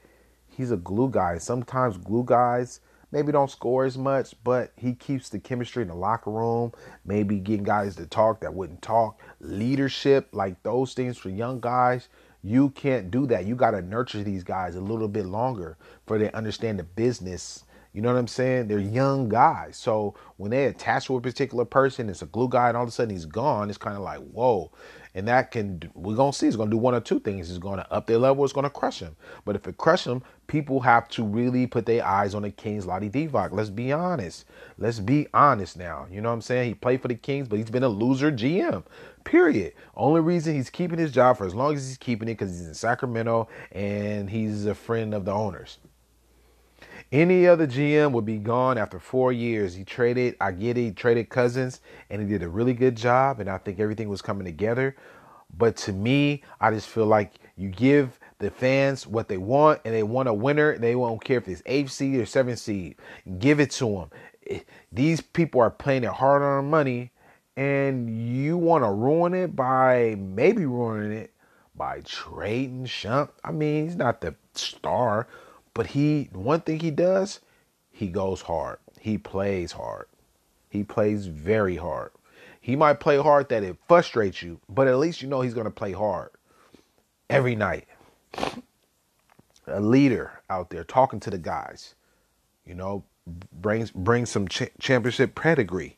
he's 0.49 0.71
a 0.71 0.77
glue 0.77 1.11
guy. 1.11 1.39
Sometimes 1.39 1.97
glue 1.97 2.25
guys 2.25 2.81
maybe 3.13 3.33
don't 3.33 3.51
score 3.51 3.85
as 3.85 3.99
much, 3.99 4.35
but 4.45 4.73
he 4.77 4.95
keeps 4.95 5.29
the 5.29 5.39
chemistry 5.39 5.83
in 5.83 5.89
the 5.89 5.95
locker 5.95 6.31
room. 6.31 6.73
Maybe 7.05 7.39
getting 7.39 7.65
guys 7.65 7.97
to 7.97 8.07
talk 8.07 8.41
that 8.41 8.55
wouldn't 8.55 8.83
talk. 8.83 9.21
Leadership, 9.41 10.29
like 10.33 10.63
those 10.63 10.95
things 10.95 11.19
for 11.19 11.29
young 11.29 11.61
guys, 11.61 12.09
you 12.43 12.71
can't 12.71 13.11
do 13.11 13.27
that. 13.27 13.47
You 13.47 13.55
got 13.55 13.73
to 13.73 13.83
nurture 13.83 14.23
these 14.23 14.45
guys 14.45 14.75
a 14.75 14.81
little 14.81 15.09
bit 15.09 15.27
longer 15.27 15.77
for 16.07 16.19
they 16.19 16.33
understand 16.33 16.79
the 16.79 16.85
business. 16.85 17.65
You 17.93 18.03
know 18.03 18.13
what 18.13 18.19
I'm 18.19 18.29
saying? 18.29 18.69
They're 18.69 18.79
young 18.79 19.29
guys. 19.29 19.77
So 19.77 20.15
when 20.37 20.53
they 20.53 20.67
attach 20.67 21.07
to 21.07 21.17
a 21.17 21.21
particular 21.21 21.65
person, 21.65 22.09
it's 22.09 22.23
a 22.23 22.27
glue 22.27 22.49
guy, 22.49 22.69
and 22.69 22.77
all 22.77 22.85
of 22.85 22.89
a 22.89 22.93
sudden 22.93 23.13
he's 23.13 23.27
gone, 23.27 23.69
it's 23.69 23.79
kind 23.79 23.97
of 23.97 24.03
like, 24.03 24.21
whoa. 24.21 24.71
And 25.13 25.27
that 25.27 25.51
can, 25.51 25.83
we're 25.95 26.15
going 26.15 26.31
to 26.31 26.39
see, 26.39 26.47
it's 26.47 26.55
going 26.55 26.71
to 26.71 26.75
do 26.75 26.79
one 26.79 26.95
or 26.95 27.01
two 27.01 27.19
things. 27.19 27.51
It's 27.51 27.59
going 27.59 27.79
to 27.79 27.93
up 27.93 28.07
their 28.07 28.19
level, 28.19 28.45
it's 28.45 28.53
going 28.53 28.65
to 28.65 28.71
crush 28.71 29.01
them. 29.01 29.17
But 29.45 29.57
if 29.57 29.67
it 29.67 29.77
crush 29.77 30.05
them, 30.05 30.23
people 30.47 30.79
have 30.81 31.09
to 31.09 31.25
really 31.25 31.67
put 31.67 31.85
their 31.85 32.07
eyes 32.07 32.33
on 32.33 32.43
the 32.43 32.51
Kings, 32.51 32.87
Vlade 32.87 33.11
Divac. 33.11 33.51
Let's 33.51 33.71
be 33.71 33.91
honest. 33.91 34.45
Let's 34.79 35.01
be 35.01 35.27
honest 35.35 35.77
now. 35.77 36.07
You 36.09 36.21
know 36.21 36.29
what 36.29 36.35
I'm 36.35 36.43
saying? 36.43 36.69
He 36.69 36.75
played 36.75 37.03
for 37.03 37.09
the 37.09 37.17
Kings, 37.17 37.49
but 37.49 37.59
he's 37.59 37.71
been 37.71 37.83
a 37.83 37.89
loser 37.89 38.31
GM. 38.31 38.85
Period. 39.25 39.73
Only 39.97 40.21
reason 40.21 40.55
he's 40.55 40.71
keeping 40.71 40.99
his 40.99 41.11
job 41.11 41.39
for 41.39 41.45
as 41.45 41.57
long 41.57 41.75
as 41.75 41.89
he's 41.89 41.99
keeping 41.99 42.29
it 42.29 42.39
because 42.39 42.53
he's 42.53 42.69
in 42.69 42.75
Sacramento 42.75 43.49
and 43.73 44.31
he's 44.31 44.65
a 44.67 44.77
friend 44.77 45.13
of 45.13 45.25
the 45.25 45.33
owners. 45.33 45.79
Any 47.13 47.49
other 47.49 47.67
GM 47.67 48.13
would 48.13 48.25
be 48.25 48.39
gone 48.39 48.79
after 48.79 49.01
four 49.01 49.33
years. 49.33 49.75
He 49.75 49.83
traded, 49.83 50.37
I 50.41 50.53
get 50.53 50.79
it, 50.79 50.83
he 50.83 50.91
traded 50.93 51.29
Cousins, 51.29 51.81
and 52.09 52.23
he 52.23 52.29
did 52.29 52.45
a 52.45 52.49
really 52.49 52.73
good 52.73 52.97
job, 52.97 53.41
and 53.41 53.51
I 53.51 53.59
think 53.59 53.81
everything 53.81 54.09
was 54.09 54.23
coming 54.23 54.45
together. 54.45 54.95
But 55.57 55.77
to 55.79 55.93
me, 55.93 56.45
I 56.61 56.71
just 56.71 56.89
feel 56.89 57.07
like 57.07 57.33
you 57.57 57.69
give 57.69 58.21
the 58.39 58.51
fans 58.51 59.09
what 59.09 59.27
they 59.27 59.39
want, 59.39 59.81
and 59.85 59.93
they 59.93 60.05
want 60.05 60.29
a 60.29 60.35
winner. 60.35 60.79
They 60.79 60.95
won't 60.95 61.25
care 61.25 61.39
if 61.39 61.49
it's 61.49 61.63
eighth 61.67 61.91
seed 61.91 62.21
or 62.21 62.27
seventh 62.27 62.61
seed. 62.61 62.97
Give 63.41 63.59
it 63.59 63.73
to 63.73 63.87
them. 63.87 64.11
Eh, 64.49 64.61
these 64.93 65.21
people 65.21 65.61
are 65.63 65.71
playing 65.71 66.05
it 66.05 66.11
hard 66.11 66.43
on 66.43 66.71
money, 66.71 67.11
and 67.57 68.09
you 68.09 68.57
want 68.57 68.85
to 68.85 68.91
ruin 68.91 69.35
it 69.35 69.57
by 69.57 70.15
maybe 70.17 70.65
ruining 70.65 71.19
it 71.19 71.33
by 71.75 72.03
trading 72.05 72.85
Shump. 72.85 73.31
I 73.43 73.51
mean, 73.51 73.87
he's 73.87 73.97
not 73.97 74.21
the 74.21 74.37
star, 74.55 75.27
but 75.75 75.89
he 75.89 76.29
one 76.33 76.61
thing 76.61 76.81
he 76.81 76.91
does, 76.91 77.41
he 77.91 78.09
goes 78.09 78.43
hard. 78.43 78.79
He 78.99 79.19
plays 79.19 79.73
hard. 79.73 80.07
He 80.69 80.85
plays 80.85 81.27
very 81.27 81.77
hard. 81.77 82.13
He 82.61 82.77
might 82.77 83.01
play 83.01 83.17
hard 83.17 83.49
that 83.49 83.65
it 83.65 83.77
frustrates 83.89 84.43
you, 84.43 84.61
but 84.69 84.87
at 84.87 84.99
least 84.99 85.23
you 85.23 85.29
know 85.29 85.41
he's 85.41 85.55
going 85.55 85.65
to 85.65 85.71
play 85.71 85.93
hard 85.93 86.31
every 87.29 87.57
night. 87.57 87.87
A 89.67 89.81
leader 89.81 90.41
out 90.51 90.71
there 90.71 90.85
talking 90.85 91.21
to 91.21 91.31
the 91.31 91.39
guys, 91.39 91.95
you 92.67 92.75
know, 92.75 93.05
brings 93.27 93.91
brings 93.91 94.31
some 94.31 94.49
ch- 94.49 94.71
championship 94.79 95.35
pedigree. 95.35 95.97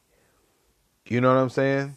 You 1.06 1.20
know 1.20 1.34
what 1.34 1.40
I'm 1.40 1.50
saying? 1.50 1.96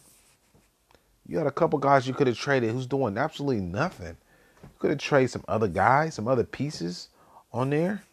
You 1.26 1.36
got 1.38 1.46
a 1.46 1.52
couple 1.52 1.78
guys 1.78 2.06
you 2.06 2.14
could 2.14 2.26
have 2.26 2.38
traded 2.38 2.70
who's 2.70 2.86
doing 2.86 3.18
absolutely 3.18 3.62
nothing. 3.62 4.16
You 4.62 4.70
could 4.78 4.90
have 4.90 4.98
traded 4.98 5.30
some 5.30 5.44
other 5.48 5.68
guys, 5.68 6.14
some 6.14 6.28
other 6.28 6.44
pieces 6.44 7.08
on 7.56 7.70
there. 7.70 8.02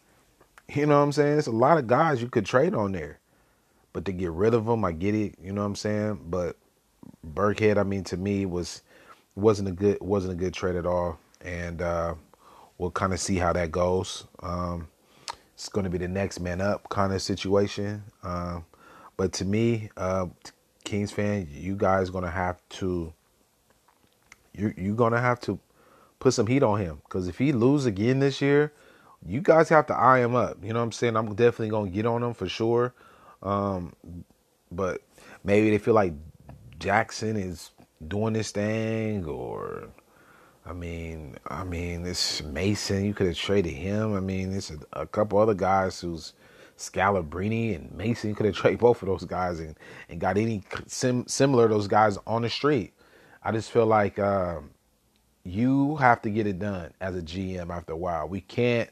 You 0.74 0.86
know 0.86 0.96
what 0.96 1.04
I'm 1.04 1.12
saying? 1.12 1.32
There's 1.32 1.46
a 1.46 1.52
lot 1.52 1.76
of 1.76 1.86
guys 1.86 2.22
you 2.22 2.28
could 2.30 2.46
trade 2.46 2.74
on 2.74 2.92
there. 2.92 3.18
But 3.92 4.06
to 4.06 4.12
get 4.12 4.30
rid 4.30 4.54
of 4.54 4.64
them, 4.64 4.82
I 4.82 4.92
get 4.92 5.14
it. 5.14 5.34
You 5.38 5.52
know 5.52 5.60
what 5.60 5.66
I'm 5.66 5.76
saying? 5.76 6.20
But 6.30 6.56
Burkhead, 7.34 7.76
I 7.76 7.82
mean, 7.82 8.02
to 8.04 8.16
me 8.16 8.46
was 8.46 8.80
wasn't 9.36 9.68
a 9.68 9.72
good 9.72 10.00
wasn't 10.00 10.32
a 10.32 10.36
good 10.36 10.54
trade 10.54 10.76
at 10.76 10.86
all. 10.86 11.18
And 11.42 11.82
uh, 11.82 12.14
we'll 12.78 12.92
kind 12.92 13.12
of 13.12 13.20
see 13.20 13.36
how 13.36 13.52
that 13.52 13.72
goes. 13.72 14.24
Um, 14.42 14.88
it's 15.52 15.68
going 15.68 15.84
to 15.84 15.90
be 15.90 15.98
the 15.98 16.08
next 16.08 16.40
man 16.40 16.62
up 16.62 16.88
kind 16.88 17.12
of 17.12 17.20
situation. 17.20 18.02
Um, 18.22 18.64
but 19.18 19.34
to 19.34 19.44
me, 19.44 19.90
uh, 19.98 20.28
Kings 20.84 21.10
fan, 21.10 21.48
you 21.50 21.76
guys 21.76 22.10
gonna 22.10 22.30
have 22.30 22.60
to 22.70 23.12
you 24.54 24.72
you're 24.76 24.94
gonna 24.94 25.20
have 25.20 25.40
to 25.40 25.58
put 26.20 26.34
some 26.34 26.46
heat 26.46 26.62
on 26.62 26.80
him 26.80 27.00
because 27.04 27.28
if 27.28 27.38
he 27.38 27.52
lose 27.52 27.86
again 27.86 28.18
this 28.18 28.40
year, 28.40 28.72
you 29.26 29.40
guys 29.40 29.68
have 29.70 29.86
to 29.86 29.94
eye 29.96 30.20
him 30.20 30.34
up. 30.34 30.58
You 30.62 30.72
know 30.72 30.80
what 30.80 30.84
I'm 30.84 30.92
saying? 30.92 31.16
I'm 31.16 31.34
definitely 31.34 31.70
gonna 31.70 31.90
get 31.90 32.06
on 32.06 32.22
him 32.22 32.34
for 32.34 32.48
sure. 32.48 32.94
Um, 33.42 33.94
but 34.70 35.02
maybe 35.44 35.70
they 35.70 35.78
feel 35.78 35.94
like 35.94 36.12
Jackson 36.78 37.36
is 37.36 37.70
doing 38.06 38.32
this 38.34 38.50
thing, 38.50 39.24
or 39.24 39.88
I 40.66 40.72
mean, 40.72 41.36
I 41.48 41.64
mean, 41.64 42.06
it's 42.06 42.42
Mason. 42.42 43.04
You 43.04 43.14
could 43.14 43.26
have 43.26 43.36
traded 43.36 43.72
him. 43.74 44.14
I 44.14 44.20
mean, 44.20 44.52
it's 44.54 44.70
a, 44.70 44.78
a 44.92 45.06
couple 45.06 45.38
other 45.38 45.54
guys 45.54 46.00
who's 46.00 46.32
Scalabrini 46.78 47.74
and 47.76 47.92
Mason 47.92 48.34
could 48.34 48.46
have 48.46 48.56
traded 48.56 48.80
both 48.80 49.02
of 49.02 49.08
those 49.08 49.24
guys 49.24 49.60
and, 49.60 49.76
and 50.08 50.20
got 50.20 50.36
any 50.36 50.62
sim, 50.86 51.26
similar 51.26 51.68
those 51.68 51.88
guys 51.88 52.18
on 52.26 52.42
the 52.42 52.50
street. 52.50 52.94
I 53.42 53.52
just 53.52 53.70
feel 53.70 53.86
like 53.86 54.18
um, 54.18 54.70
you 55.44 55.96
have 55.96 56.22
to 56.22 56.30
get 56.30 56.46
it 56.46 56.58
done 56.58 56.92
as 57.00 57.14
a 57.14 57.22
GM 57.22 57.70
after 57.70 57.92
a 57.92 57.96
while. 57.96 58.28
We 58.28 58.40
can't 58.40 58.90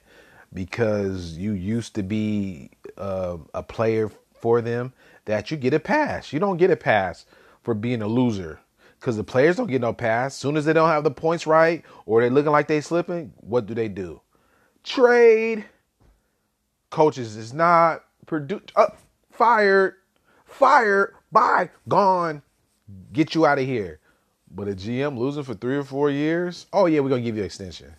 because 0.53 1.37
you 1.37 1.53
used 1.53 1.95
to 1.95 2.03
be 2.03 2.71
uh, 2.97 3.39
a 3.55 3.63
player 3.63 4.11
for 4.35 4.61
them 4.61 4.93
that 5.25 5.51
you 5.51 5.57
get 5.57 5.75
a 5.75 5.81
pass. 5.81 6.33
You 6.33 6.41
don't 6.41 6.57
get 6.57 6.71
a 6.71 6.77
pass 6.77 7.27
for 7.63 7.75
being 7.75 8.03
a 8.03 8.07
loser 8.07 8.61
because 8.99 9.17
the 9.17 9.25
players 9.25 9.57
don't 9.57 9.69
get 9.69 9.81
no 9.81 9.93
pass. 9.93 10.37
Soon 10.37 10.57
as 10.57 10.65
they 10.65 10.73
don't 10.73 10.89
have 10.89 11.05
the 11.05 11.11
points 11.11 11.47
right 11.47 11.85
or 12.07 12.21
they're 12.21 12.31
looking 12.31 12.53
like 12.53 12.69
they 12.69 12.81
slipping, 12.81 13.33
what 13.37 13.67
do 13.67 13.75
they 13.75 13.89
do? 13.89 14.21
Trade 14.85 15.65
coaches 16.91 17.37
is 17.37 17.53
not 17.53 18.05
produced. 18.27 18.73
Uh, 18.77 18.89
fired, 19.31 19.95
fired, 20.45 21.15
bye, 21.31 21.71
gone. 21.89 22.43
Get 23.13 23.35
you 23.35 23.47
out 23.47 23.59
of 23.59 23.65
here. 23.65 24.01
But 24.55 24.69
a 24.69 24.73
GM 24.73 25.17
losing 25.17 25.45
for 25.45 25.55
three 25.55 25.77
or 25.77 25.85
four 25.85 26.11
years. 26.11 26.67
Oh 26.73 26.87
yeah, 26.87 27.01
we're 27.01 27.09
gonna 27.09 27.23
give 27.23 27.37
you 27.37 27.43
an 27.43 27.47
extension. 27.47 27.95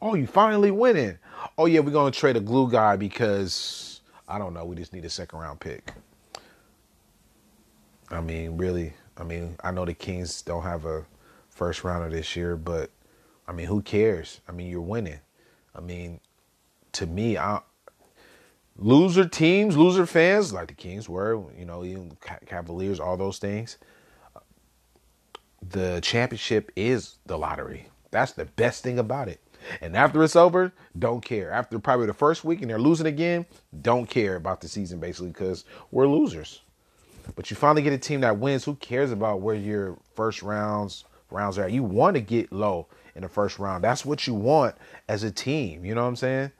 Oh, 0.00 0.14
you 0.14 0.26
finally 0.26 0.70
winning. 0.70 1.18
Oh 1.56 1.66
yeah, 1.66 1.80
we're 1.80 1.90
gonna 1.90 2.10
trade 2.10 2.36
a 2.36 2.40
glue 2.40 2.70
guy 2.70 2.96
because 2.96 4.00
I 4.28 4.38
don't 4.38 4.54
know. 4.54 4.64
We 4.64 4.76
just 4.76 4.92
need 4.92 5.04
a 5.04 5.10
second 5.10 5.38
round 5.38 5.60
pick. 5.60 5.92
I 8.10 8.20
mean, 8.20 8.56
really. 8.56 8.94
I 9.16 9.24
mean, 9.24 9.56
I 9.62 9.70
know 9.72 9.84
the 9.84 9.94
Kings 9.94 10.42
don't 10.42 10.62
have 10.62 10.84
a 10.84 11.04
first 11.48 11.82
rounder 11.82 12.08
this 12.08 12.36
year, 12.36 12.56
but 12.56 12.90
I 13.46 13.52
mean, 13.52 13.66
who 13.66 13.82
cares? 13.82 14.40
I 14.48 14.52
mean, 14.52 14.68
you're 14.68 14.80
winning. 14.80 15.20
I 15.74 15.80
mean, 15.80 16.20
to 16.92 17.06
me, 17.06 17.36
I 17.36 17.60
loser 18.76 19.26
teams, 19.26 19.76
loser 19.76 20.06
fans, 20.06 20.52
like 20.52 20.68
the 20.68 20.74
Kings 20.74 21.08
were, 21.08 21.42
you 21.56 21.64
know, 21.64 21.84
even 21.84 22.16
Cavaliers, 22.46 23.00
all 23.00 23.16
those 23.16 23.38
things. 23.38 23.78
The 25.60 26.00
championship 26.00 26.70
is 26.76 27.16
the 27.26 27.36
lottery. 27.36 27.88
That's 28.10 28.32
the 28.32 28.44
best 28.44 28.82
thing 28.84 28.98
about 28.98 29.28
it. 29.28 29.40
And 29.80 29.96
after 29.96 30.22
it's 30.22 30.36
over, 30.36 30.72
don't 30.98 31.24
care. 31.24 31.50
After 31.50 31.78
probably 31.78 32.06
the 32.06 32.14
first 32.14 32.44
week 32.44 32.60
and 32.62 32.70
they're 32.70 32.78
losing 32.78 33.06
again, 33.06 33.46
don't 33.82 34.08
care 34.08 34.36
about 34.36 34.60
the 34.60 34.68
season 34.68 35.00
basically 35.00 35.28
because 35.28 35.64
we're 35.90 36.06
losers. 36.06 36.60
But 37.36 37.50
you 37.50 37.56
finally 37.56 37.82
get 37.82 37.92
a 37.92 37.98
team 37.98 38.22
that 38.22 38.38
wins. 38.38 38.64
Who 38.64 38.74
cares 38.76 39.12
about 39.12 39.40
where 39.40 39.54
your 39.54 39.98
first 40.14 40.42
rounds 40.42 41.04
rounds 41.30 41.58
are? 41.58 41.68
You 41.68 41.82
want 41.82 42.14
to 42.14 42.20
get 42.20 42.52
low 42.52 42.86
in 43.14 43.22
the 43.22 43.28
first 43.28 43.58
round. 43.58 43.84
That's 43.84 44.04
what 44.04 44.26
you 44.26 44.34
want 44.34 44.74
as 45.08 45.24
a 45.24 45.30
team. 45.30 45.84
You 45.84 45.94
know 45.94 46.02
what 46.02 46.08
I'm 46.08 46.16
saying? 46.16 46.52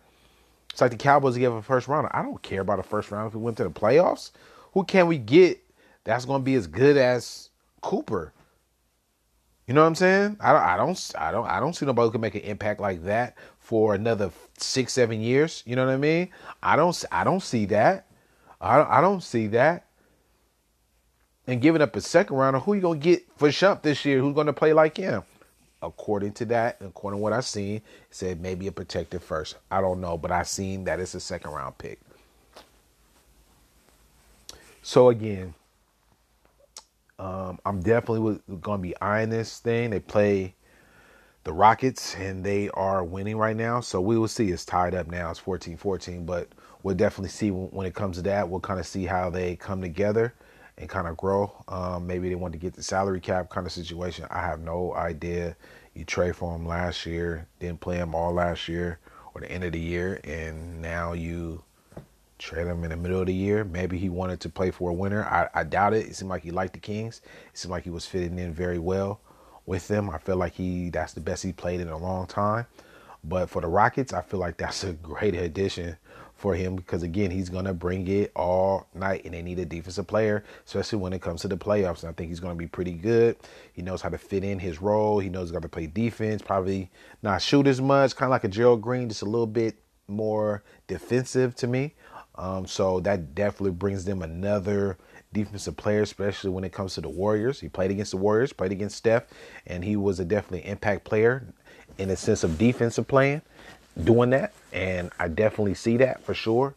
It's 0.71 0.81
like 0.81 0.91
the 0.91 0.97
Cowboys 0.97 1.37
give 1.37 1.53
a 1.53 1.63
first 1.63 1.89
round. 1.89 2.09
I 2.13 2.23
don't 2.23 2.43
care 2.43 2.61
about 2.61 2.79
a 2.79 2.83
first 2.83 3.11
round 3.11 3.29
if 3.29 3.35
we 3.35 3.41
went 3.41 3.57
to 3.57 3.65
the 3.65 3.71
playoffs. 3.71 4.31
Who 4.75 4.85
can 4.85 5.07
we 5.07 5.19
get 5.19 5.61
that's 6.05 6.25
going 6.25 6.43
to 6.43 6.45
be 6.45 6.55
as 6.55 6.67
good 6.67 6.97
as 6.97 7.51
Cooper? 7.81 8.33
You 9.69 9.75
know 9.75 9.83
what 9.83 9.89
I'm 9.89 9.95
saying? 9.95 10.39
I 10.41 10.53
don't, 10.53 10.63
I 10.63 10.77
don't, 10.77 11.13
I 11.17 11.31
don't, 11.31 11.47
I 11.47 11.61
don't 11.61 11.75
see 11.75 11.87
nobody 11.87 12.07
who 12.07 12.13
can 12.13 12.21
make 12.23 12.35
an 12.35 12.41
impact 12.41 12.81
like 12.81 13.05
that 13.05 13.37
for 13.61 13.95
another 13.95 14.33
six, 14.57 14.95
seven 14.95 15.21
years. 15.21 15.63
You 15.67 15.77
know 15.77 15.87
what 15.87 15.93
I 15.93 15.99
mean? 15.99 16.31
I 16.63 16.75
don't, 16.75 17.05
I 17.13 17.23
don't 17.23 17.43
see 17.43 17.67
that. 17.67 18.07
I, 18.61 18.99
I 18.99 19.01
don't 19.01 19.23
see 19.23 19.47
that. 19.49 19.85
And 21.47 21.61
giving 21.61 21.83
up 21.83 21.95
a 21.95 22.01
second 22.01 22.37
rounder, 22.37 22.59
who 22.59 22.75
you 22.75 22.81
gonna 22.81 22.99
get 22.99 23.25
for 23.37 23.49
Shump 23.49 23.83
this 23.83 24.05
year? 24.05 24.21
Who's 24.21 24.35
gonna 24.35 24.53
play 24.53 24.73
like 24.73 24.97
him? 24.97 25.23
according 25.83 26.33
to 26.33 26.45
that, 26.47 26.77
according 26.81 27.19
to 27.19 27.23
what 27.23 27.33
I 27.33 27.41
seen, 27.41 27.77
it 27.77 27.83
said 28.11 28.41
maybe 28.41 28.67
a 28.67 28.73
protected 28.73 29.23
first. 29.23 29.57
I 29.71 29.81
don't 29.81 30.01
know, 30.01 30.19
but 30.19 30.33
I 30.33 30.43
seen 30.43 30.85
that 30.85 31.01
it's 31.01 31.15
a 31.15 31.21
second 31.21 31.53
round 31.53 31.79
pick. 31.79 32.01
So 34.83 35.09
again, 35.09 35.55
um, 37.19 37.59
I'm 37.65 37.81
definitely 37.81 38.41
going 38.61 38.79
to 38.79 38.83
be 38.83 39.01
eyeing 39.01 39.31
this 39.31 39.59
thing. 39.59 39.91
They 39.91 40.01
play 40.01 40.55
the 41.45 41.53
Rockets 41.53 42.15
and 42.15 42.45
they 42.45 42.69
are 42.71 43.03
winning 43.03 43.37
right 43.37 43.57
now. 43.57 43.81
So 43.81 44.01
we 44.01 44.19
will 44.19 44.29
see. 44.29 44.51
It's 44.51 44.65
tied 44.65 44.95
up 44.95 45.09
now. 45.09 45.31
It's 45.31 45.39
14 45.39 45.77
14, 45.77 46.27
but 46.27 46.49
we'll 46.83 46.95
definitely 46.95 47.31
see 47.31 47.51
when, 47.51 47.87
it 47.87 47.95
comes 47.95 48.17
to 48.19 48.23
that. 48.23 48.49
We'll 48.49 48.61
kind 48.61 48.79
of 48.79 48.87
see 48.87 49.05
how 49.05 49.31
they 49.31 49.57
come 49.57 49.81
together 49.81 50.35
and 50.77 50.89
kind 50.89 51.09
of 51.09 51.17
grow. 51.17 51.53
Um, 51.67 52.07
maybe 52.07 52.29
they 52.29 52.37
want 52.37 52.53
to 52.53 52.59
get 52.59 52.75
the 52.75 52.83
salary 52.83 53.21
cap 53.21 53.51
kind 53.51 53.67
of 53.67 53.73
situation. 53.73 54.27
I 54.31 54.41
have 54.41 54.61
no 54.61 54.95
idea. 54.95 55.57
You 55.95 56.05
trade 56.05 56.37
for 56.37 56.55
him 56.55 56.67
last 56.67 57.05
year, 57.07 57.49
didn't 57.59 57.81
play 57.81 57.97
him 57.97 58.15
all 58.15 58.33
last 58.33 58.69
year 58.69 59.01
or 59.35 59.41
the 59.41 59.51
end 59.51 59.65
of 59.65 59.73
the 59.73 59.81
year, 59.81 60.21
and 60.23 60.81
now 60.81 61.13
you 61.13 61.65
trade 62.39 62.67
him 62.67 62.85
in 62.85 62.91
the 62.91 62.97
middle 62.97 63.21
of 63.21 63.27
the 63.27 63.35
year. 63.35 63.65
Maybe 63.65 63.99
he 63.99 64.09
wanted 64.09 64.41
to 64.41 64.49
play 64.49 64.71
for 64.71 64.91
a 64.91 64.95
winner. 64.95 65.25
I, 65.25 65.49
I 65.61 65.65
doubt 65.65 65.95
it. 65.95 66.07
It 66.07 66.17
seemed 66.17 66.31
like 66.31 66.43
he 66.43 66.51
liked 66.51 66.75
the 66.75 66.81
Kings. 66.81 67.21
It 67.53 67.59
seemed 67.59 67.73
like 67.73 67.85
he 67.85 67.91
was 67.91 68.07
fitting 68.07 68.39
in 68.39 68.53
very 68.53 68.79
well 68.79 69.21
with 69.67 69.89
them. 69.89 70.11
I 70.11 70.19
feel 70.19 70.37
like 70.37 70.55
he 70.55 70.91
that's 70.91 71.13
the 71.13 71.21
best 71.21 71.43
he 71.43 71.53
played 71.53 71.81
in 71.81 71.89
a 71.89 71.99
long 71.99 72.27
time. 72.27 72.67
But 73.25 73.51
for 73.51 73.61
the 73.61 73.69
Rockets, 73.69 74.13
I 74.13 74.23
feel 74.23 74.41
like 74.41 74.57
that's 74.57 74.85
a 74.85 74.93
great 74.95 75.35
addition 75.35 75.97
for 76.35 76.55
him 76.55 76.77
because 76.77 77.03
again, 77.03 77.33
he's 77.33 77.49
gonna 77.49 77.75
bring 77.75 78.07
it 78.07 78.31
all 78.37 78.87
night, 78.95 79.25
and 79.25 79.35
they 79.35 79.43
need 79.43 79.59
a 79.59 79.65
defensive 79.65 80.07
player, 80.07 80.45
especially 80.65 81.01
when 81.01 81.13
it 81.13 81.21
comes 81.21 81.43
to 81.43 81.49
the 81.49 81.57
playoffs. 81.57 82.03
And 82.03 82.11
I 82.11 82.13
think 82.13 82.31
he's 82.31 82.41
gonna 82.41 82.55
be 82.55 82.69
pretty 82.69 82.93
good. 82.93 83.37
He 83.73 83.83
knows 83.83 84.01
how 84.01 84.09
to 84.09 84.19
fit 84.19 84.45
in 84.45 84.61
his 84.61 84.81
role. 84.81 85.19
He 85.19 85.29
knows 85.29 85.49
he's 85.49 85.53
got 85.53 85.63
to 85.63 85.69
play 85.69 85.89
defense. 85.89 86.41
Probably 86.41 86.91
not 87.23 87.43
shoot 87.43 87.67
as 87.67 87.81
much, 87.81 88.15
kind 88.15 88.29
of 88.29 88.31
like 88.31 88.45
a 88.45 88.49
Gerald 88.49 88.83
Green, 88.83 89.09
just 89.09 89.23
a 89.23 89.27
little 89.27 89.47
bit 89.47 89.77
more 90.07 90.63
defensive 90.87 91.55
to 91.57 91.67
me. 91.67 91.95
Um, 92.39 92.67
so 92.67 93.01
that 93.01 93.35
definitely 93.35 93.73
brings 93.73 94.05
them 94.05 94.23
another 94.23 94.97
defensive 95.33 95.77
player, 95.77 96.03
especially 96.03 96.51
when 96.51 96.65
it 96.65 96.73
comes 96.73 96.95
to 96.95 97.01
the 97.01 97.09
Warriors. 97.09 97.61
He 97.61 97.69
played 97.69 97.91
against 97.91 98.13
the 98.13 98.17
Warriors, 98.17 98.53
played 98.53 98.73
against 98.73 98.97
Steph, 98.97 99.25
and 99.67 99.85
he 99.85 99.97
was 99.97 100.21
a 100.21 100.25
definitely 100.25 100.69
impact 100.69 101.05
player 101.05 101.53
in 101.99 102.11
a 102.11 102.17
sense 102.17 102.45
of 102.45 102.57
defensive 102.57 103.09
playing 103.09 103.43
doing 104.05 104.31
that, 104.31 104.53
and 104.73 105.11
I 105.19 105.29
definitely 105.29 105.75
see 105.75 105.97
that 105.99 106.23
for 106.25 106.35
sure. 106.35 106.75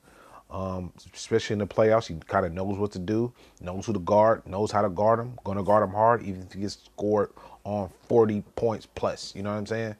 Um, 0.49 0.91
especially 1.13 1.53
in 1.53 1.59
the 1.59 1.67
playoffs, 1.67 2.07
he 2.07 2.15
kind 2.27 2.45
of 2.45 2.51
knows 2.51 2.77
what 2.77 2.91
to 2.93 2.99
do, 2.99 3.31
knows 3.61 3.85
who 3.85 3.93
to 3.93 3.99
guard, 3.99 4.45
knows 4.45 4.69
how 4.69 4.81
to 4.81 4.89
guard 4.89 5.19
him, 5.19 5.39
going 5.45 5.57
to 5.57 5.63
guard 5.63 5.83
him 5.83 5.91
hard, 5.91 6.23
even 6.23 6.41
if 6.41 6.51
he 6.51 6.61
gets 6.61 6.77
scored 6.83 7.29
on 7.63 7.89
40 8.09 8.43
points 8.57 8.85
plus. 8.85 9.33
You 9.33 9.43
know 9.43 9.51
what 9.51 9.57
I'm 9.57 9.65
saying? 9.65 9.95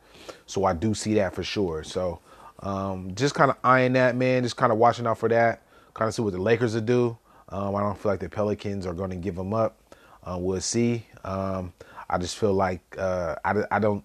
So 0.47 0.65
I 0.65 0.73
do 0.73 0.93
see 0.93 1.13
that 1.13 1.33
for 1.33 1.43
sure. 1.43 1.83
So 1.83 2.19
um, 2.61 3.13
just 3.15 3.35
kind 3.35 3.51
of 3.51 3.57
eyeing 3.63 3.93
that, 3.93 4.15
man. 4.15 4.43
Just 4.43 4.57
kind 4.57 4.71
of 4.71 4.77
watching 4.77 5.07
out 5.07 5.17
for 5.17 5.29
that. 5.29 5.63
Kind 5.93 6.07
of 6.07 6.13
see 6.13 6.21
what 6.21 6.33
the 6.33 6.41
Lakers 6.41 6.73
will 6.73 6.81
do. 6.81 7.17
Um, 7.49 7.75
I 7.75 7.81
don't 7.81 7.97
feel 7.97 8.11
like 8.11 8.19
the 8.19 8.29
Pelicans 8.29 8.85
are 8.85 8.93
going 8.93 9.09
to 9.09 9.15
give 9.15 9.37
him 9.37 9.53
up. 9.53 9.77
Uh, 10.23 10.37
we'll 10.39 10.61
see. 10.61 11.05
Um, 11.23 11.73
I 12.09 12.17
just 12.17 12.37
feel 12.37 12.53
like 12.53 12.81
uh, 12.97 13.35
I, 13.43 13.63
I 13.71 13.79
don't 13.79 14.03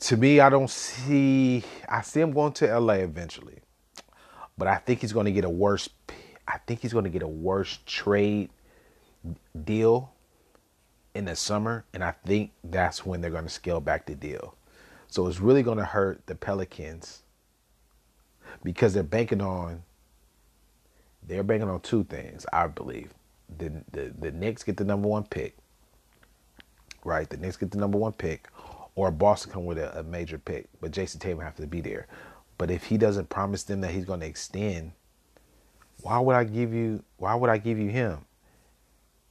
to 0.00 0.16
me, 0.16 0.40
I 0.40 0.50
don't 0.50 0.68
see. 0.68 1.62
I 1.88 2.02
see 2.02 2.20
him 2.20 2.32
going 2.32 2.52
to 2.54 2.78
LA 2.78 2.94
eventually, 2.94 3.60
but 4.58 4.68
I 4.68 4.76
think 4.76 5.00
he's 5.00 5.12
going 5.12 5.26
to 5.26 5.32
get 5.32 5.44
a 5.44 5.50
worse. 5.50 5.88
I 6.46 6.58
think 6.66 6.80
he's 6.80 6.92
going 6.92 7.04
to 7.04 7.10
get 7.10 7.22
a 7.22 7.28
worse 7.28 7.78
trade 7.86 8.50
deal 9.64 10.12
in 11.14 11.24
the 11.24 11.36
summer, 11.36 11.84
and 11.94 12.04
I 12.04 12.12
think 12.26 12.52
that's 12.62 13.06
when 13.06 13.20
they're 13.20 13.30
going 13.30 13.44
to 13.44 13.50
scale 13.50 13.80
back 13.80 14.04
the 14.04 14.14
deal. 14.14 14.56
So 15.14 15.28
it's 15.28 15.38
really 15.38 15.62
going 15.62 15.78
to 15.78 15.84
hurt 15.84 16.26
the 16.26 16.34
Pelicans 16.34 17.22
because 18.64 18.94
they're 18.94 19.04
banking 19.04 19.40
on. 19.40 19.84
They're 21.22 21.44
banking 21.44 21.68
on 21.68 21.82
two 21.82 22.02
things, 22.02 22.44
I 22.52 22.66
believe. 22.66 23.14
The 23.58 23.84
the 23.92 24.12
the 24.18 24.32
Knicks 24.32 24.64
get 24.64 24.76
the 24.76 24.82
number 24.82 25.06
one 25.06 25.22
pick. 25.22 25.56
Right, 27.04 27.30
the 27.30 27.36
Knicks 27.36 27.56
get 27.56 27.70
the 27.70 27.78
number 27.78 27.96
one 27.96 28.10
pick 28.10 28.48
or 28.96 29.12
Boston 29.12 29.52
come 29.52 29.64
with 29.66 29.78
a, 29.78 30.00
a 30.00 30.02
major 30.02 30.36
pick, 30.36 30.66
but 30.80 30.90
Jayson 30.90 31.20
Tatum 31.20 31.38
have 31.38 31.54
to 31.58 31.66
be 31.68 31.80
there. 31.80 32.08
But 32.58 32.72
if 32.72 32.82
he 32.82 32.98
doesn't 32.98 33.28
promise 33.28 33.62
them 33.62 33.82
that 33.82 33.92
he's 33.92 34.04
going 34.04 34.18
to 34.18 34.26
extend, 34.26 34.90
why 36.02 36.18
would 36.18 36.34
I 36.34 36.42
give 36.42 36.74
you? 36.74 37.04
Why 37.18 37.36
would 37.36 37.50
I 37.50 37.58
give 37.58 37.78
you 37.78 37.88
him? 37.88 38.24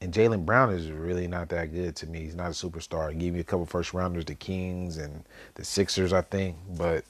And 0.03 0.13
Jaylen 0.13 0.45
Brown 0.45 0.73
is 0.73 0.91
really 0.91 1.29
not 1.29 1.47
that 1.49 1.73
good 1.73 1.95
to 1.95 2.07
me. 2.07 2.23
He's 2.23 2.35
not 2.35 2.47
a 2.47 2.49
superstar. 2.49 3.09
He 3.13 3.17
gave 3.17 3.33
me 3.33 3.39
a 3.39 3.43
couple 3.45 3.65
first 3.65 3.93
rounders, 3.93 4.25
the 4.25 4.35
Kings 4.35 4.97
and 4.97 5.23
the 5.55 5.63
Sixers, 5.63 6.11
I 6.11 6.19
think, 6.19 6.57
but 6.77 7.05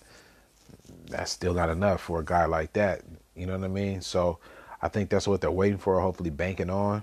that's 1.08 1.32
still 1.32 1.56
not 1.56 1.70
enough 1.70 2.02
for 2.02 2.20
a 2.20 2.24
guy 2.24 2.46
like 2.46 2.74
that. 2.74 3.02
You 3.36 3.48
know 3.48 3.58
what 3.58 3.66
I 3.66 3.70
mean? 3.70 4.02
So 4.02 4.38
I 4.80 4.90
think 4.90 5.10
that's 5.10 5.28
what 5.28 5.42
they're 5.42 5.50
waiting 5.50 5.80
for. 5.80 6.00
Hopefully, 6.00 6.30
banking 6.30 6.70
on 6.70 7.02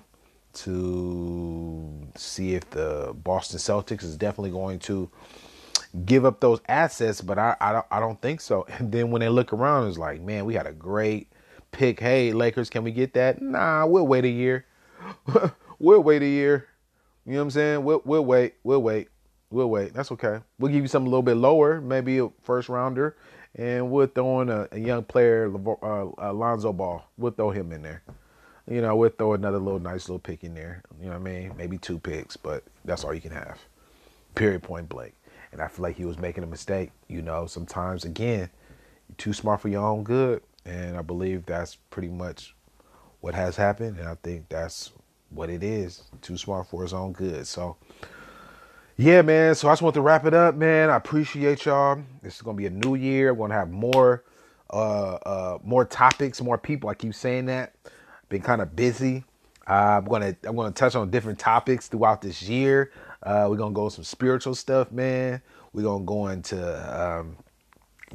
to 0.53 2.07
see 2.15 2.55
if 2.55 2.71
the 2.71 3.13
Boston 3.25 3.59
Celtics 3.59 4.05
is 4.05 4.17
definitely 4.17 4.53
going 4.53 4.79
to 4.81 5.11
give 6.07 6.25
up 6.25 6.39
those 6.39 6.61
assets, 6.69 7.21
but 7.21 7.37
I 7.37 7.57
I 7.61 7.73
don't, 7.73 7.87
I 7.91 7.99
don't 7.99 8.21
think 8.23 8.41
so. 8.43 8.65
And 8.79 8.93
then 8.93 9.11
when 9.11 9.19
they 9.19 9.29
look 9.29 9.53
around, 9.53 9.89
it's 9.89 9.99
like, 9.99 10.21
man, 10.21 10.45
we 10.45 10.55
had 10.55 10.69
a 10.69 10.73
great 10.73 11.27
pick. 11.73 11.99
Hey, 11.99 12.33
Lakers, 12.33 12.71
can 12.71 12.85
we 12.85 12.93
get 12.93 13.15
that? 13.15 13.43
Nah, 13.43 13.87
we'll 13.87 14.07
wait 14.07 14.25
a 14.25 14.29
year. 14.29 14.67
we'll 15.81 16.03
wait 16.03 16.23
a 16.23 16.27
year. 16.27 16.69
You 17.27 17.33
know 17.33 17.39
what 17.39 17.43
I'm 17.43 17.51
saying? 17.51 17.85
We'll 17.85 18.03
we'll 18.05 18.25
wait. 18.25 18.55
We'll 18.63 18.83
wait. 18.83 19.09
We'll 19.51 19.71
wait. 19.71 19.93
That's 19.93 20.13
okay. 20.13 20.39
We'll 20.61 20.71
give 20.71 20.83
you 20.83 20.89
something 20.89 21.09
a 21.09 21.11
little 21.11 21.23
bit 21.23 21.37
lower, 21.37 21.81
maybe 21.81 22.19
a 22.19 22.29
first 22.43 22.69
rounder, 22.69 23.17
and 23.57 23.91
we'll 23.91 24.07
throw 24.07 24.43
in 24.43 24.49
a, 24.49 24.69
a 24.71 24.79
young 24.79 25.03
player, 25.03 25.53
uh, 25.83 26.07
Alonzo 26.19 26.73
Ball. 26.73 27.05
We'll 27.19 27.33
throw 27.33 27.51
him 27.51 27.73
in 27.73 27.83
there 27.83 28.03
you 28.71 28.81
know, 28.81 28.95
we'll 28.95 29.11
throw 29.11 29.35
another 29.35 29.59
little 29.59 29.81
nice 29.81 30.09
little 30.09 30.21
pick 30.21 30.45
in 30.45 30.55
there. 30.55 30.83
You 31.01 31.07
know 31.07 31.19
what 31.19 31.29
I 31.29 31.33
mean? 31.33 31.55
Maybe 31.57 31.77
two 31.77 31.99
picks, 31.99 32.37
but 32.37 32.63
that's 32.85 33.03
all 33.05 33.13
you 33.13 33.21
can 33.21 33.33
have. 33.33 33.59
Period 34.37 34.63
point 34.63 34.89
blank. 34.89 35.15
And 35.53 35.61
I 35.61 35.67
feel 35.67 35.83
like 35.83 35.97
he 35.97 36.05
was 36.05 36.19
making 36.19 36.45
a 36.45 36.47
mistake. 36.47 36.93
You 37.09 37.21
know, 37.21 37.47
sometimes 37.47 38.05
again, 38.05 38.49
you're 39.09 39.17
too 39.19 39.33
smart 39.33 39.61
for 39.61 39.69
your 39.69 39.85
own 39.85 40.05
good. 40.05 40.43
And 40.65 40.97
I 40.97 41.03
believe 41.03 41.47
that's 41.47 41.75
pretty 41.75 42.09
much 42.09 42.55
what 43.21 43.35
has 43.35 43.57
happened. 43.57 43.99
And 43.99 44.09
I 44.09 44.15
think 44.23 44.49
that's 44.49 44.93
what 45.31 45.51
it 45.51 45.63
is. 45.63 46.03
Too 46.23 46.37
smart 46.37 46.69
for 46.69 46.83
his 46.83 46.93
own 46.93 47.13
good. 47.13 47.47
So 47.47 47.77
yeah, 48.97 49.23
man. 49.23 49.55
So 49.55 49.69
I 49.69 49.73
just 49.73 49.83
want 49.83 49.95
to 49.95 50.03
wrap 50.03 50.27
it 50.27 50.35
up, 50.35 50.55
man. 50.57 50.91
I 50.91 50.97
appreciate 50.97 51.65
y'all. 51.65 52.03
This 52.23 52.37
is 52.37 52.43
gonna 52.43 52.57
be 52.57 52.67
a 52.67 52.71
new 52.71 52.95
year. 52.95 53.33
We're 53.33 53.49
gonna 53.49 53.59
have 53.59 53.71
more 53.71 54.25
uh 54.71 55.15
uh 55.15 55.59
more 55.65 55.85
topics, 55.85 56.41
more 56.41 56.59
people. 56.59 56.91
I 56.91 56.95
keep 56.95 57.15
saying 57.15 57.47
that 57.47 57.75
been 58.31 58.41
kind 58.41 58.63
of 58.63 58.75
busy. 58.75 59.25
Uh, 59.69 60.01
I'm 60.03 60.05
gonna 60.07 60.35
I'm 60.45 60.57
gonna 60.57 60.71
touch 60.71 60.95
on 60.95 61.11
different 61.11 61.39
topics 61.39 61.89
throughout 61.89 62.23
this 62.23 62.43
year. 62.43 62.93
Uh, 63.23 63.47
we're 63.51 63.57
gonna 63.57 63.75
go 63.75 63.91
some 63.91 64.05
spiritual 64.05 64.55
stuff, 64.55 64.91
man. 64.91 65.43
We're 65.73 65.83
gonna 65.83 66.05
go 66.05 66.29
into 66.29 67.01
um, 67.01 67.37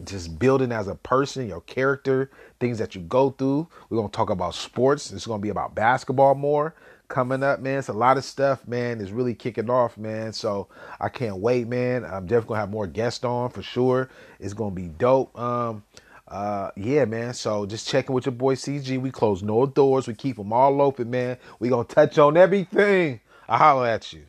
just 0.04 0.40
building 0.40 0.72
as 0.72 0.88
a 0.88 0.96
person, 0.96 1.48
your 1.48 1.62
character, 1.62 2.32
things 2.60 2.80
that 2.80 2.96
you 2.96 3.02
go 3.02 3.30
through. 3.30 3.68
We're 3.90 3.98
gonna 3.98 4.10
talk 4.10 4.30
about 4.32 4.56
sports. 4.56 5.12
It's 5.12 5.28
gonna 5.28 5.42
be 5.42 5.50
about 5.50 5.76
basketball 5.76 6.36
more 6.36 6.74
coming 7.08 7.44
up, 7.44 7.60
man. 7.60 7.80
It's 7.80 7.88
a 7.88 7.94
lot 7.94 8.18
of 8.18 8.26
stuff, 8.26 8.68
man. 8.68 9.02
Is 9.02 9.12
really 9.12 9.34
kicking 9.34 9.70
off, 9.70 9.98
man. 9.98 10.34
So 10.34 10.68
I 11.00 11.10
can't 11.10 11.38
wait, 11.38 11.68
man. 11.68 12.06
I'm 12.06 12.26
definitely 12.26 12.50
gonna 12.50 12.60
have 12.62 12.72
more 12.72 12.88
guests 12.88 13.24
on 13.24 13.50
for 13.50 13.62
sure. 13.62 14.10
It's 14.40 14.54
gonna 14.54 14.76
be 14.76 14.88
dope. 14.88 15.38
Um, 15.40 15.84
uh, 16.28 16.72
yeah, 16.76 17.06
man. 17.06 17.34
So 17.34 17.66
just 17.66 17.88
checking 17.88 18.14
with 18.14 18.26
your 18.26 18.34
boy 18.34 18.56
CG. 18.56 19.00
We 19.00 19.12
close 19.12 19.44
no 19.44 19.66
doors. 19.66 20.08
We 20.08 20.16
keep 20.16 20.38
them 20.38 20.54
all 20.54 20.82
open, 20.82 21.10
man. 21.10 21.38
We 21.60 21.70
gonna 21.70 21.84
touch 21.84 22.18
on 22.18 22.38
everything. 22.38 23.22
I 23.48 23.58
holler 23.58 23.88
at 23.88 24.12
you. 24.12 24.26